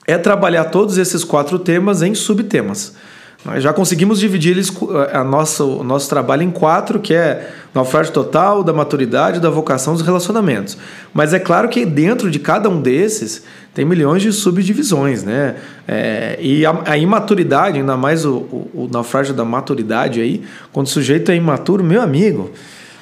é 0.07 0.17
trabalhar 0.17 0.65
todos 0.65 0.97
esses 0.97 1.23
quatro 1.23 1.59
temas 1.59 2.01
em 2.01 2.15
subtemas. 2.15 2.95
Nós 3.45 3.63
já 3.63 3.71
conseguimos 3.71 4.19
dividir 4.19 4.51
eles, 4.51 4.69
eh, 4.69 5.17
a 5.17 5.23
nossa, 5.23 5.63
o 5.63 5.83
nosso 5.83 6.09
trabalho 6.09 6.43
em 6.43 6.51
quatro, 6.51 6.99
que 6.99 7.13
é 7.13 7.49
naufrágio 7.73 8.11
total, 8.11 8.63
da 8.63 8.73
maturidade, 8.73 9.39
da 9.39 9.49
vocação 9.49 9.93
dos 9.93 10.01
relacionamentos. 10.01 10.77
Mas 11.13 11.33
é 11.33 11.39
claro 11.39 11.69
que 11.69 11.85
dentro 11.85 12.29
de 12.29 12.37
cada 12.37 12.69
um 12.69 12.81
desses 12.81 13.43
tem 13.73 13.85
milhões 13.85 14.21
de 14.21 14.33
subdivisões, 14.33 15.23
né? 15.23 15.55
É, 15.87 16.37
e 16.41 16.65
a, 16.65 16.81
a, 16.85 16.97
imaturidade, 16.97 17.77
ainda 17.77 17.95
mais 17.95 18.25
o, 18.25 18.37
o, 18.37 18.69
o, 18.73 18.89
naufrágio 18.91 19.33
da 19.33 19.45
maturidade 19.45 20.19
aí, 20.19 20.43
quando 20.73 20.87
o 20.87 20.89
sujeito 20.89 21.31
é 21.31 21.35
imaturo, 21.35 21.81
meu 21.81 22.01
amigo, 22.01 22.51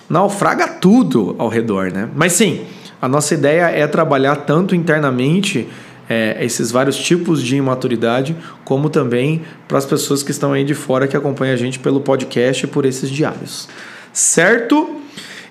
naufraga 0.07 0.67
tudo 0.67 1.35
ao 1.39 1.47
redor, 1.47 1.91
né? 1.91 2.07
Mas 2.15 2.33
sim, 2.33 2.61
a 3.01 3.07
nossa 3.07 3.33
ideia 3.33 3.63
é 3.71 3.87
trabalhar 3.87 4.35
tanto 4.35 4.75
internamente 4.75 5.67
é, 6.09 6.37
esses 6.43 6.71
vários 6.71 6.97
tipos 6.97 7.41
de 7.41 7.55
imaturidade, 7.55 8.35
como 8.63 8.89
também 8.89 9.43
para 9.67 9.77
as 9.77 9.85
pessoas 9.85 10.23
que 10.23 10.31
estão 10.31 10.53
aí 10.53 10.63
de 10.63 10.73
fora 10.73 11.07
que 11.07 11.17
acompanham 11.17 11.53
a 11.53 11.57
gente 11.57 11.79
pelo 11.79 12.01
podcast 12.01 12.65
e 12.65 12.67
por 12.67 12.85
esses 12.85 13.09
diários. 13.09 13.67
Certo? 14.13 15.01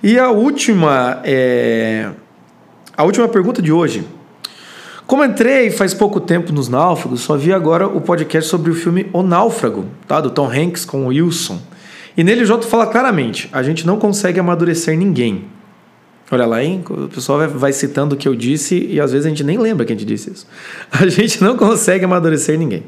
E 0.03 0.19
a 0.19 0.31
última, 0.31 1.21
é... 1.25 2.11
a 2.97 3.05
última 3.05 3.29
pergunta 3.29 3.61
de 3.61 3.73
hoje. 3.73 4.05
Como 5.07 5.25
entrei 5.25 5.71
faz 5.71 5.95
pouco 5.95 6.19
tempo 6.19 6.53
nos 6.53 6.69
Náufragos, 6.69 7.21
só 7.21 7.37
vi 7.37 7.53
agora 7.53 7.87
o 7.87 8.01
podcast 8.01 8.51
sobre 8.51 8.73
o 8.73 8.75
filme 8.75 9.09
O 9.13 9.23
Náufrago, 9.23 9.87
tá? 10.07 10.21
do 10.21 10.31
Tom 10.31 10.51
Hanks 10.51 10.85
com 10.85 11.05
o 11.05 11.09
Wilson. 11.09 11.61
E 12.17 12.25
nele 12.25 12.43
o 12.43 12.47
Joto 12.47 12.67
fala 12.67 12.87
claramente: 12.87 13.49
a 13.53 13.63
gente 13.63 13.87
não 13.87 13.99
consegue 13.99 14.41
amadurecer 14.41 14.99
ninguém. 14.99 15.45
Olha 16.31 16.45
lá, 16.45 16.63
hein? 16.63 16.83
O 16.89 17.09
pessoal 17.09 17.49
vai, 17.49 17.73
citando 17.73 18.15
o 18.15 18.19
que 18.19 18.27
eu 18.27 18.35
disse 18.35 18.85
e 18.91 19.01
às 19.01 19.13
vezes 19.13 19.27
a 19.27 19.29
gente 19.29 19.45
nem 19.45 19.59
lembra 19.59 19.87
que 19.87 19.93
a 19.93 19.97
gente 19.97 20.07
disse 20.07 20.33
isso. 20.33 20.47
A 20.91 21.07
gente 21.07 21.43
não 21.43 21.57
consegue 21.57 22.05
amadurecer 22.05 22.59
ninguém. 22.59 22.85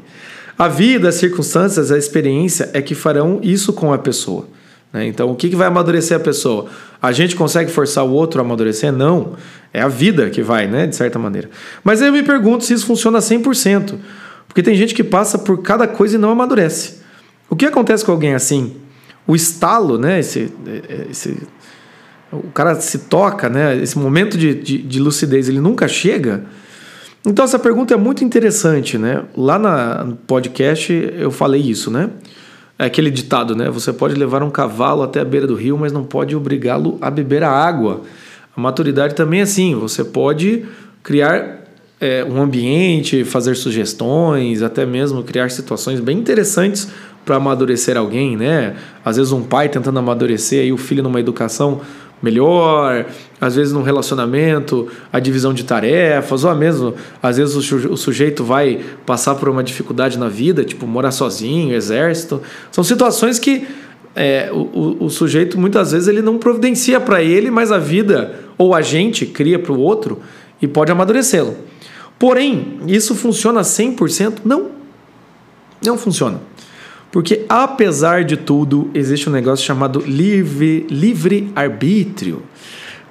A 0.57 0.67
vida, 0.67 1.07
as 1.07 1.15
circunstâncias, 1.15 1.89
a 1.89 1.97
experiência 1.97 2.69
é 2.73 2.81
que 2.81 2.93
farão 2.93 3.39
isso 3.41 3.71
com 3.71 3.93
a 3.93 3.97
pessoa. 3.97 4.45
Né? 4.91 5.07
Então, 5.07 5.31
o 5.31 5.35
que, 5.35 5.47
que 5.47 5.55
vai 5.55 5.67
amadurecer 5.67 6.17
a 6.17 6.19
pessoa? 6.19 6.65
A 7.01 7.13
gente 7.13 7.33
consegue 7.33 7.71
forçar 7.71 8.03
o 8.05 8.11
outro 8.11 8.41
a 8.41 8.43
amadurecer? 8.43 8.91
Não. 8.91 9.35
É 9.73 9.81
a 9.81 9.87
vida 9.87 10.29
que 10.29 10.41
vai, 10.41 10.67
né? 10.67 10.85
De 10.85 10.97
certa 10.97 11.17
maneira. 11.17 11.49
Mas 11.81 12.01
eu 12.01 12.11
me 12.11 12.23
pergunto 12.23 12.65
se 12.65 12.73
isso 12.73 12.85
funciona 12.85 13.19
100%. 13.19 13.95
Porque 14.47 14.61
tem 14.61 14.75
gente 14.75 14.93
que 14.93 15.03
passa 15.03 15.37
por 15.37 15.61
cada 15.61 15.87
coisa 15.87 16.15
e 16.15 16.19
não 16.19 16.31
amadurece. 16.31 16.95
O 17.49 17.55
que 17.55 17.65
acontece 17.65 18.03
com 18.03 18.11
alguém 18.11 18.33
assim? 18.33 18.75
O 19.25 19.35
estalo, 19.35 19.97
né? 19.97 20.19
Esse, 20.19 20.51
esse 21.09 21.37
o 22.31 22.51
cara 22.51 22.75
se 22.75 22.99
toca, 22.99 23.49
né? 23.49 23.77
Esse 23.77 23.97
momento 23.97 24.37
de, 24.37 24.53
de, 24.53 24.77
de, 24.77 24.99
lucidez, 24.99 25.49
ele 25.49 25.59
nunca 25.59 25.87
chega. 25.87 26.43
Então 27.25 27.43
essa 27.43 27.59
pergunta 27.59 27.93
é 27.93 27.97
muito 27.97 28.23
interessante, 28.23 28.97
né? 28.97 29.23
Lá 29.35 29.57
na, 29.57 30.03
no 30.03 30.15
podcast 30.15 30.93
eu 31.17 31.31
falei 31.31 31.61
isso, 31.61 31.89
né? 31.89 32.09
É 32.77 32.85
aquele 32.85 33.11
ditado, 33.11 33.55
né? 33.55 33.69
Você 33.69 33.91
pode 33.91 34.15
levar 34.15 34.41
um 34.43 34.49
cavalo 34.49 35.03
até 35.03 35.19
a 35.19 35.25
beira 35.25 35.45
do 35.45 35.55
rio, 35.55 35.77
mas 35.77 35.91
não 35.91 36.03
pode 36.03 36.35
obrigá-lo 36.35 36.97
a 37.01 37.09
beber 37.09 37.43
a 37.43 37.49
água. 37.49 38.01
A 38.55 38.61
maturidade 38.61 39.15
também 39.15 39.41
é 39.41 39.43
assim. 39.43 39.75
Você 39.75 40.03
pode 40.03 40.65
criar 41.03 41.65
é, 41.99 42.23
um 42.23 42.41
ambiente, 42.41 43.23
fazer 43.25 43.55
sugestões, 43.55 44.61
até 44.61 44.85
mesmo 44.85 45.23
criar 45.23 45.49
situações 45.49 45.99
bem 45.99 46.17
interessantes 46.17 46.89
para 47.25 47.35
amadurecer 47.35 47.97
alguém, 47.97 48.37
né? 48.37 48.75
Às 49.03 49.17
vezes 49.17 49.31
um 49.31 49.43
pai 49.43 49.67
tentando 49.69 49.99
amadurecer 49.99 50.61
aí 50.61 50.71
o 50.71 50.77
filho 50.77 51.03
numa 51.03 51.19
educação 51.19 51.81
melhor, 52.21 53.05
às 53.39 53.55
vezes 53.55 53.71
num 53.73 53.81
relacionamento, 53.81 54.87
a 55.11 55.19
divisão 55.19 55.53
de 55.53 55.63
tarefas, 55.63 56.43
ou 56.43 56.53
mesmo, 56.55 56.93
às 57.21 57.37
vezes 57.37 57.55
o 57.55 57.97
sujeito 57.97 58.43
vai 58.43 58.81
passar 59.05 59.35
por 59.35 59.49
uma 59.49 59.63
dificuldade 59.63 60.17
na 60.17 60.27
vida, 60.27 60.63
tipo 60.63 60.85
morar 60.85 61.11
sozinho, 61.11 61.73
exército. 61.73 62.41
São 62.71 62.83
situações 62.83 63.39
que 63.39 63.67
é, 64.15 64.49
o, 64.51 64.97
o, 65.05 65.09
sujeito 65.09 65.59
muitas 65.59 65.91
vezes 65.91 66.07
ele 66.07 66.21
não 66.21 66.37
providencia 66.37 66.99
para 66.99 67.23
ele, 67.23 67.49
mas 67.49 67.71
a 67.71 67.77
vida 67.77 68.39
ou 68.57 68.73
a 68.73 68.81
gente 68.81 69.25
cria 69.25 69.57
para 69.57 69.71
o 69.71 69.79
outro 69.79 70.19
e 70.61 70.67
pode 70.67 70.91
amadurecê-lo. 70.91 71.55
Porém, 72.17 72.79
isso 72.87 73.15
funciona 73.15 73.61
100%? 73.61 74.39
Não. 74.43 74.71
Não 75.85 75.97
funciona. 75.97 76.41
Porque, 77.11 77.45
apesar 77.49 78.23
de 78.23 78.37
tudo, 78.37 78.91
existe 78.93 79.27
um 79.27 79.31
negócio 79.31 79.65
chamado 79.65 79.99
livre, 80.05 80.85
livre 80.89 81.51
arbítrio. 81.55 82.43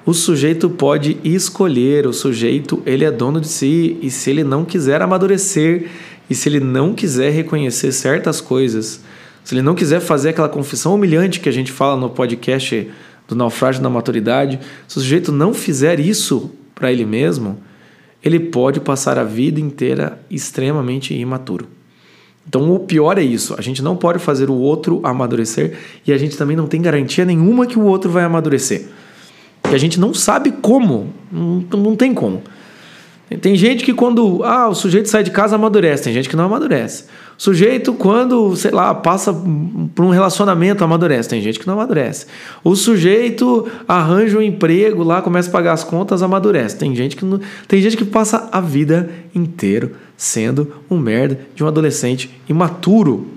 O 0.05 0.13
sujeito 0.13 0.69
pode 0.69 1.17
escolher, 1.23 2.07
o 2.07 2.13
sujeito 2.13 2.81
ele 2.85 3.03
é 3.03 3.11
dono 3.11 3.41
de 3.41 3.47
si, 3.47 3.97
e 4.01 4.09
se 4.09 4.29
ele 4.29 4.43
não 4.43 4.63
quiser 4.63 5.01
amadurecer, 5.01 5.87
e 6.29 6.35
se 6.35 6.47
ele 6.47 6.61
não 6.61 6.93
quiser 6.93 7.31
reconhecer 7.31 7.91
certas 7.91 8.39
coisas, 8.39 9.01
se 9.43 9.53
ele 9.53 9.61
não 9.61 9.75
quiser 9.75 9.99
fazer 9.99 10.29
aquela 10.29 10.47
confissão 10.47 10.95
humilhante 10.95 11.39
que 11.39 11.49
a 11.49 11.51
gente 11.51 11.71
fala 11.71 11.99
no 11.99 12.09
podcast 12.09 12.89
do 13.27 13.35
naufrágio 13.35 13.81
da 13.83 13.89
maturidade, 13.89 14.59
se 14.87 14.97
o 14.97 15.01
sujeito 15.01 15.31
não 15.31 15.53
fizer 15.53 15.99
isso 15.99 16.51
para 16.73 16.91
ele 16.91 17.05
mesmo, 17.05 17.59
ele 18.23 18.39
pode 18.39 18.79
passar 18.79 19.17
a 19.17 19.23
vida 19.23 19.59
inteira 19.59 20.19
extremamente 20.29 21.13
imaturo. 21.13 21.78
Então 22.49 22.73
o 22.73 22.79
pior 22.79 23.19
é 23.19 23.21
isso, 23.21 23.53
a 23.59 23.61
gente 23.61 23.83
não 23.83 23.95
pode 23.95 24.17
fazer 24.17 24.49
o 24.49 24.55
outro 24.55 24.99
amadurecer 25.03 25.77
e 26.05 26.11
a 26.11 26.17
gente 26.17 26.35
também 26.35 26.57
não 26.57 26.65
tem 26.65 26.81
garantia 26.81 27.23
nenhuma 27.23 27.67
que 27.67 27.77
o 27.77 27.83
outro 27.83 28.09
vai 28.09 28.23
amadurecer. 28.23 28.87
E 29.71 29.75
a 29.75 29.77
gente 29.77 29.99
não 29.99 30.15
sabe 30.15 30.51
como, 30.51 31.13
não, 31.31 31.63
não 31.77 31.95
tem 31.95 32.11
como. 32.11 32.41
Tem 33.37 33.55
gente 33.55 33.83
que 33.83 33.93
quando 33.93 34.43
ah, 34.43 34.69
o 34.69 34.73
sujeito 34.73 35.07
sai 35.07 35.23
de 35.23 35.29
casa 35.29 35.55
amadurece, 35.55 36.03
tem 36.03 36.13
gente 36.13 36.27
que 36.27 36.35
não 36.35 36.45
amadurece. 36.45 37.03
O 37.37 37.41
sujeito 37.41 37.93
quando, 37.93 38.55
sei 38.55 38.71
lá, 38.71 38.93
passa 38.95 39.31
por 39.31 40.03
um 40.03 40.09
relacionamento 40.09 40.83
amadurece, 40.83 41.29
tem 41.29 41.39
gente 41.39 41.59
que 41.59 41.67
não 41.67 41.75
amadurece. 41.75 42.25
O 42.63 42.75
sujeito 42.75 43.67
arranja 43.87 44.37
um 44.37 44.41
emprego 44.41 45.03
lá, 45.03 45.21
começa 45.21 45.47
a 45.47 45.51
pagar 45.51 45.73
as 45.73 45.83
contas, 45.83 46.23
amadurece. 46.23 46.75
Tem 46.75 46.95
gente 46.95 47.15
que 47.15 47.23
não, 47.23 47.39
tem 47.67 47.79
gente 47.81 47.95
que 47.95 48.03
passa 48.03 48.49
a 48.51 48.59
vida 48.59 49.09
inteira 49.33 49.91
sendo 50.17 50.73
um 50.89 50.97
merda 50.97 51.39
de 51.53 51.63
um 51.63 51.67
adolescente 51.67 52.41
imaturo. 52.49 53.27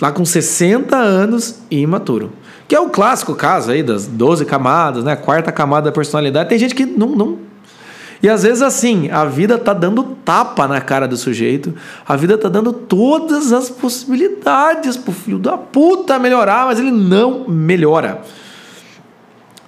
Lá 0.00 0.10
com 0.10 0.24
60 0.24 0.96
anos 0.96 1.60
e 1.70 1.80
imaturo. 1.80 2.32
Que 2.66 2.74
é 2.74 2.80
o 2.80 2.88
clássico 2.88 3.34
caso 3.34 3.70
aí 3.70 3.82
das 3.82 4.06
12 4.06 4.44
camadas, 4.44 5.04
né? 5.04 5.12
A 5.12 5.16
quarta 5.16 5.52
camada 5.52 5.86
da 5.86 5.92
personalidade. 5.92 6.48
Tem 6.48 6.58
gente 6.58 6.74
que 6.74 6.86
não, 6.86 7.14
não 7.14 7.47
e 8.22 8.28
às 8.28 8.42
vezes 8.42 8.62
assim, 8.62 9.10
a 9.10 9.24
vida 9.24 9.58
tá 9.58 9.72
dando 9.72 10.02
tapa 10.24 10.66
na 10.66 10.80
cara 10.80 11.06
do 11.06 11.16
sujeito, 11.16 11.74
a 12.06 12.16
vida 12.16 12.36
tá 12.36 12.48
dando 12.48 12.72
todas 12.72 13.52
as 13.52 13.70
possibilidades 13.70 14.96
pro 14.96 15.12
filho 15.12 15.38
da 15.38 15.56
puta 15.56 16.18
melhorar, 16.18 16.66
mas 16.66 16.78
ele 16.78 16.90
não 16.90 17.48
melhora. 17.48 18.22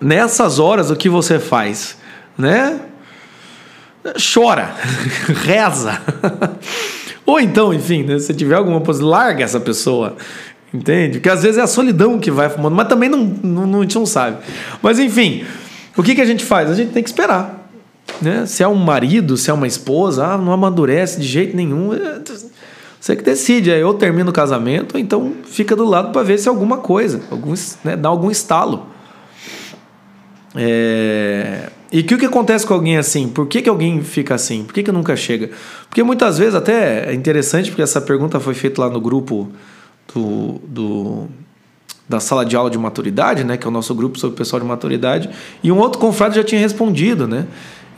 Nessas 0.01 0.59
horas 0.59 0.91
o 0.91 0.97
que 0.97 1.09
você 1.09 1.39
faz, 1.39 1.97
né? 2.37 2.81
chora, 4.33 4.75
reza. 5.45 6.01
Ou 7.27 7.39
então, 7.39 7.73
enfim, 7.73 8.03
né, 8.03 8.19
se 8.19 8.33
tiver 8.33 8.55
alguma 8.55 8.81
possibilidade, 8.81 9.25
larga 9.25 9.45
essa 9.45 9.61
pessoa 9.61 10.17
Entende? 10.73 11.19
Porque 11.19 11.29
às 11.29 11.43
vezes 11.43 11.59
é 11.59 11.63
a 11.63 11.67
solidão 11.67 12.19
que 12.19 12.31
vai 12.31 12.49
fumando, 12.49 12.77
mas 12.77 12.87
também 12.87 13.09
não, 13.09 13.19
não, 13.19 13.81
a 13.81 13.83
gente 13.83 13.97
não 13.97 14.07
sabe. 14.07 14.39
Mas 14.81 14.99
enfim, 15.01 15.45
o 15.97 16.03
que, 16.03 16.15
que 16.15 16.21
a 16.21 16.25
gente 16.25 16.45
faz? 16.45 16.71
A 16.71 16.75
gente 16.75 16.93
tem 16.93 17.03
que 17.03 17.09
esperar. 17.09 17.60
Né? 18.21 18.45
Se 18.47 18.63
é 18.63 18.69
um 18.69 18.75
marido, 18.75 19.37
se 19.37 19.51
é 19.51 19.53
uma 19.53 19.67
esposa, 19.67 20.27
ah, 20.27 20.39
não 20.39 20.53
amadurece 20.53 21.21
de 21.21 21.27
jeito 21.27 21.57
nenhum. 21.57 21.93
É, 21.95 22.21
você 23.01 23.17
que 23.17 23.23
decide, 23.23 23.73
aí 23.73 23.83
ou 23.83 23.95
termina 23.95 24.29
o 24.29 24.33
casamento, 24.33 24.95
ou 24.95 25.01
então 25.01 25.33
fica 25.45 25.75
do 25.75 25.85
lado 25.85 26.13
para 26.13 26.23
ver 26.23 26.39
se 26.39 26.49
é 26.49 26.51
alguma 26.51 26.79
coisa, 26.79 27.23
algum, 27.31 27.55
né, 27.83 27.97
dá 27.97 28.11
algum 28.11 28.31
estalo. 28.31 28.87
É... 30.55 31.71
E 31.93 32.03
que 32.03 32.15
o 32.15 32.19
que 32.19 32.27
acontece 32.27 32.67
com 32.67 32.75
alguém 32.75 32.99
assim? 32.99 33.29
Por 33.29 33.47
que, 33.47 33.63
que 33.63 33.69
alguém 33.69 34.01
fica 34.03 34.35
assim? 34.35 34.63
Por 34.63 34.73
que, 34.73 34.83
que 34.83 34.93
nunca 34.93 35.17
chega? 35.17 35.51
Porque 35.89 36.03
muitas 36.03 36.39
vezes, 36.39 36.55
até 36.55 37.11
é 37.11 37.15
interessante, 37.15 37.71
porque 37.71 37.83
essa 37.83 38.01
pergunta 38.01 38.39
foi 38.39 38.55
feita 38.55 38.81
lá 38.83 38.89
no 38.89 39.01
grupo 39.01 39.51
do, 40.15 40.61
do, 40.65 41.29
da 42.09 42.21
sala 42.21 42.45
de 42.45 42.55
aula 42.55 42.71
de 42.71 42.79
maturidade, 42.79 43.43
né? 43.43 43.57
Que 43.57 43.67
é 43.67 43.69
o 43.69 43.73
nosso 43.73 43.93
grupo 43.93 44.19
sobre 44.21 44.37
pessoal 44.37 44.61
de 44.61 44.67
maturidade. 44.67 45.31
E 45.65 45.73
um 45.73 45.79
outro 45.79 45.99
confrade 45.99 46.37
já 46.37 46.45
tinha 46.45 46.61
respondido, 46.61 47.27
né? 47.27 47.47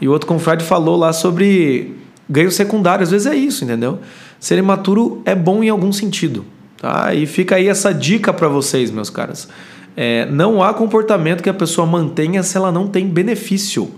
E 0.02 0.08
o 0.08 0.10
outro 0.10 0.26
confrade 0.26 0.64
falou 0.64 0.96
lá 0.96 1.12
sobre 1.12 1.94
ganho 2.28 2.50
secundário. 2.50 3.04
Às 3.04 3.12
vezes 3.12 3.24
é 3.24 3.36
isso, 3.36 3.62
entendeu? 3.62 4.00
Ser 4.40 4.58
imaturo 4.58 5.22
é 5.24 5.32
bom 5.32 5.62
em 5.62 5.68
algum 5.68 5.92
sentido. 5.92 6.44
Tá? 6.76 7.14
E 7.14 7.24
fica 7.24 7.54
aí 7.54 7.68
essa 7.68 7.94
dica 7.94 8.32
para 8.32 8.48
vocês, 8.48 8.90
meus 8.90 9.08
caras. 9.08 9.48
É, 9.96 10.26
não 10.26 10.60
há 10.60 10.74
comportamento 10.74 11.40
que 11.40 11.48
a 11.48 11.54
pessoa 11.54 11.86
mantenha 11.86 12.42
se 12.42 12.56
ela 12.56 12.72
não 12.72 12.88
tem 12.88 13.06
benefício. 13.06 13.92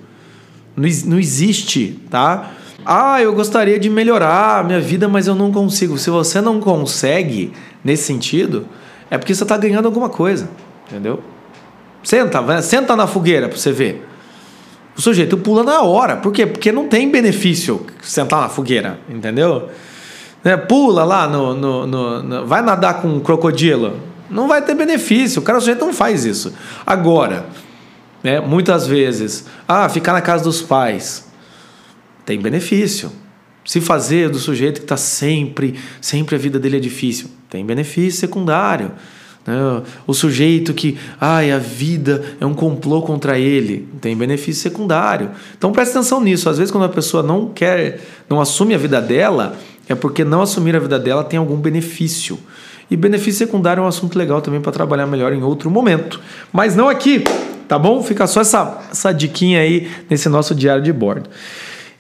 Não, 0.76 0.86
não 1.06 1.18
existe, 1.18 1.98
tá? 2.10 2.50
Ah, 2.84 3.22
eu 3.22 3.32
gostaria 3.32 3.78
de 3.78 3.88
melhorar 3.88 4.60
a 4.60 4.62
minha 4.62 4.80
vida, 4.80 5.08
mas 5.08 5.26
eu 5.26 5.34
não 5.34 5.50
consigo. 5.50 5.96
Se 5.96 6.10
você 6.10 6.38
não 6.38 6.60
consegue 6.60 7.50
nesse 7.82 8.02
sentido, 8.02 8.66
é 9.10 9.16
porque 9.16 9.34
você 9.34 9.42
está 9.42 9.56
ganhando 9.56 9.86
alguma 9.86 10.10
coisa, 10.10 10.50
entendeu? 10.86 11.22
Senta, 12.02 12.60
senta 12.60 12.94
na 12.94 13.06
fogueira 13.06 13.48
para 13.48 13.56
você 13.56 13.72
ver. 13.72 14.06
O 14.96 15.00
sujeito 15.00 15.36
pula 15.36 15.62
na 15.62 15.82
hora. 15.82 16.16
Por 16.16 16.32
quê? 16.32 16.46
Porque 16.46 16.70
não 16.70 16.88
tem 16.88 17.10
benefício 17.10 17.86
sentar 18.02 18.40
na 18.40 18.48
fogueira, 18.48 19.00
entendeu? 19.08 19.68
Né? 20.42 20.56
Pula 20.56 21.04
lá 21.04 21.26
no, 21.26 21.54
no, 21.54 21.86
no, 21.86 22.22
no, 22.22 22.46
Vai 22.46 22.62
nadar 22.62 23.02
com 23.02 23.08
um 23.08 23.20
crocodilo 23.20 24.14
não 24.34 24.48
vai 24.48 24.62
ter 24.62 24.74
benefício. 24.74 25.40
O 25.40 25.44
cara 25.44 25.58
o 25.58 25.60
sujeito 25.60 25.84
não 25.84 25.92
faz 25.92 26.24
isso. 26.24 26.52
Agora, 26.84 27.46
né, 28.22 28.40
muitas 28.40 28.86
vezes, 28.86 29.46
ah, 29.68 29.88
ficar 29.88 30.12
na 30.12 30.20
casa 30.20 30.44
dos 30.44 30.62
pais 30.62 31.28
tem 32.24 32.40
benefício. 32.40 33.12
Se 33.64 33.80
fazer 33.80 34.28
do 34.28 34.38
sujeito 34.38 34.78
que 34.78 34.84
está 34.84 34.96
sempre, 34.96 35.78
sempre 36.00 36.34
a 36.34 36.38
vida 36.38 36.58
dele 36.58 36.76
é 36.76 36.80
difícil, 36.80 37.30
tem 37.48 37.64
benefício 37.64 38.20
secundário. 38.20 38.92
Né? 39.46 39.82
O 40.06 40.14
sujeito 40.14 40.72
que, 40.72 40.98
ai, 41.20 41.52
a 41.52 41.58
vida 41.58 42.22
é 42.40 42.46
um 42.46 42.54
complô 42.54 43.02
contra 43.02 43.38
ele, 43.38 43.88
tem 44.00 44.16
benefício 44.16 44.62
secundário. 44.62 45.30
Então 45.56 45.72
preste 45.72 45.92
atenção 45.92 46.20
nisso. 46.20 46.48
Às 46.48 46.58
vezes, 46.58 46.70
quando 46.70 46.84
a 46.84 46.88
pessoa 46.88 47.22
não 47.22 47.48
quer, 47.48 48.00
não 48.28 48.40
assume 48.40 48.74
a 48.74 48.78
vida 48.78 49.00
dela, 49.00 49.56
é 49.88 49.94
porque 49.94 50.24
não 50.24 50.42
assumir 50.42 50.74
a 50.74 50.78
vida 50.78 50.98
dela 50.98 51.22
tem 51.22 51.38
algum 51.38 51.56
benefício. 51.56 52.38
E 52.90 52.96
benefício 52.96 53.46
secundário 53.46 53.80
é 53.80 53.84
um 53.84 53.88
assunto 53.88 54.18
legal 54.18 54.40
também 54.40 54.60
para 54.60 54.72
trabalhar 54.72 55.06
melhor 55.06 55.32
em 55.32 55.42
outro 55.42 55.70
momento. 55.70 56.20
Mas 56.52 56.76
não 56.76 56.88
aqui, 56.88 57.24
tá 57.66 57.78
bom? 57.78 58.02
Fica 58.02 58.26
só 58.26 58.40
essa, 58.40 58.82
essa 58.90 59.12
diquinha 59.12 59.60
aí 59.60 59.90
nesse 60.08 60.28
nosso 60.28 60.54
diário 60.54 60.82
de 60.82 60.92
bordo. 60.92 61.28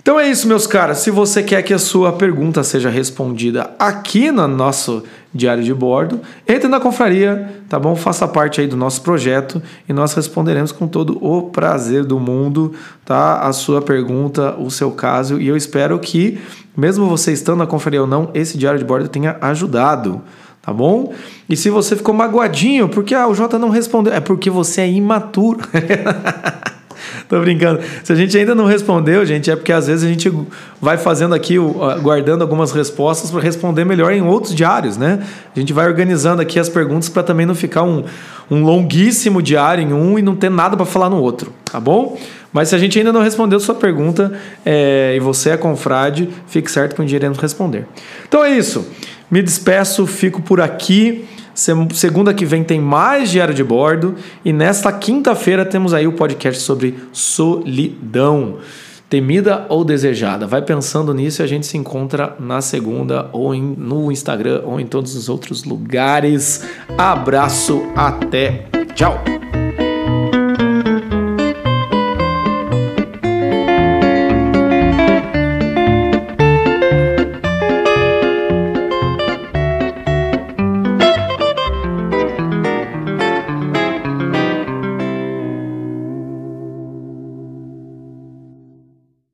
Então 0.04 0.20
é 0.20 0.28
isso, 0.28 0.46
meus 0.46 0.66
caras. 0.66 0.98
Se 0.98 1.10
você 1.10 1.42
quer 1.42 1.62
que 1.62 1.72
a 1.72 1.78
sua 1.78 2.12
pergunta 2.12 2.62
seja 2.62 2.90
respondida 2.90 3.70
aqui 3.78 4.30
no 4.30 4.46
nosso 4.46 5.02
diário 5.32 5.64
de 5.64 5.72
bordo, 5.72 6.20
entre 6.46 6.68
na 6.68 6.78
confraria, 6.78 7.50
tá 7.70 7.78
bom? 7.78 7.96
Faça 7.96 8.28
parte 8.28 8.60
aí 8.60 8.66
do 8.66 8.76
nosso 8.76 9.00
projeto 9.00 9.62
e 9.88 9.94
nós 9.94 10.12
responderemos 10.12 10.72
com 10.72 10.86
todo 10.86 11.16
o 11.24 11.44
prazer 11.44 12.04
do 12.04 12.20
mundo, 12.20 12.74
tá? 13.02 13.40
A 13.40 13.52
sua 13.54 13.80
pergunta, 13.80 14.54
o 14.58 14.70
seu 14.70 14.90
caso. 14.90 15.40
E 15.40 15.48
eu 15.48 15.56
espero 15.56 15.98
que, 15.98 16.38
mesmo 16.76 17.08
você 17.08 17.32
estando 17.32 17.60
na 17.60 17.66
confraria 17.66 18.02
ou 18.02 18.06
não, 18.06 18.28
esse 18.34 18.58
diário 18.58 18.78
de 18.78 18.84
bordo 18.84 19.08
tenha 19.08 19.38
ajudado 19.40 20.20
tá 20.60 20.72
bom? 20.72 21.12
E 21.46 21.56
se 21.56 21.68
você 21.68 21.94
ficou 21.94 22.14
magoadinho 22.14 22.88
porque 22.88 23.14
ah, 23.14 23.26
o 23.26 23.34
Jota 23.34 23.58
não 23.58 23.68
respondeu, 23.68 24.14
é 24.14 24.20
porque 24.20 24.48
você 24.48 24.80
é 24.82 24.90
imaturo. 24.90 25.60
Tô 27.28 27.40
brincando. 27.40 27.80
Se 28.02 28.12
a 28.12 28.16
gente 28.16 28.36
ainda 28.36 28.54
não 28.54 28.66
respondeu, 28.66 29.24
gente, 29.24 29.50
é 29.50 29.56
porque 29.56 29.72
às 29.72 29.86
vezes 29.86 30.04
a 30.04 30.08
gente 30.08 30.32
vai 30.80 30.96
fazendo 30.96 31.34
aqui, 31.34 31.56
guardando 32.02 32.42
algumas 32.42 32.72
respostas 32.72 33.30
para 33.30 33.40
responder 33.40 33.84
melhor 33.84 34.12
em 34.12 34.22
outros 34.22 34.54
diários, 34.54 34.96
né? 34.96 35.24
A 35.54 35.58
gente 35.58 35.72
vai 35.72 35.86
organizando 35.86 36.42
aqui 36.42 36.58
as 36.58 36.68
perguntas 36.68 37.08
para 37.08 37.22
também 37.22 37.46
não 37.46 37.54
ficar 37.54 37.82
um, 37.82 38.04
um 38.50 38.62
longuíssimo 38.62 39.42
diário 39.42 39.82
em 39.82 39.92
um 39.92 40.18
e 40.18 40.22
não 40.22 40.36
ter 40.36 40.50
nada 40.50 40.76
para 40.76 40.86
falar 40.86 41.10
no 41.10 41.20
outro, 41.20 41.52
tá 41.64 41.80
bom? 41.80 42.18
Mas 42.52 42.68
se 42.68 42.74
a 42.76 42.78
gente 42.78 42.96
ainda 42.96 43.12
não 43.12 43.20
respondeu 43.20 43.58
sua 43.58 43.74
pergunta 43.74 44.32
é, 44.64 45.14
e 45.16 45.20
você 45.20 45.50
é 45.50 45.56
confrade, 45.56 46.28
fique 46.46 46.70
certo 46.70 46.94
que 46.94 47.02
um 47.02 47.04
dia 47.04 47.16
iremos 47.16 47.38
responder. 47.38 47.84
Então 48.28 48.44
é 48.44 48.56
isso. 48.56 48.86
Me 49.28 49.42
despeço, 49.42 50.06
fico 50.06 50.40
por 50.40 50.60
aqui. 50.60 51.24
Segunda 51.54 52.34
que 52.34 52.44
vem 52.44 52.64
tem 52.64 52.80
mais 52.80 53.30
diário 53.30 53.54
de 53.54 53.62
bordo 53.62 54.16
e 54.44 54.52
nesta 54.52 54.92
quinta-feira 54.92 55.64
temos 55.64 55.94
aí 55.94 56.06
o 56.06 56.12
podcast 56.12 56.60
sobre 56.60 56.96
solidão. 57.12 58.58
Temida 59.08 59.66
ou 59.68 59.84
desejada? 59.84 60.46
Vai 60.46 60.62
pensando 60.62 61.14
nisso 61.14 61.40
e 61.40 61.44
a 61.44 61.46
gente 61.46 61.66
se 61.66 61.76
encontra 61.76 62.34
na 62.40 62.60
segunda 62.60 63.28
ou 63.32 63.54
em, 63.54 63.62
no 63.62 64.10
Instagram 64.10 64.62
ou 64.64 64.80
em 64.80 64.86
todos 64.86 65.14
os 65.14 65.28
outros 65.28 65.62
lugares. 65.62 66.66
Abraço, 66.98 67.82
até, 67.94 68.66
tchau! 68.94 69.53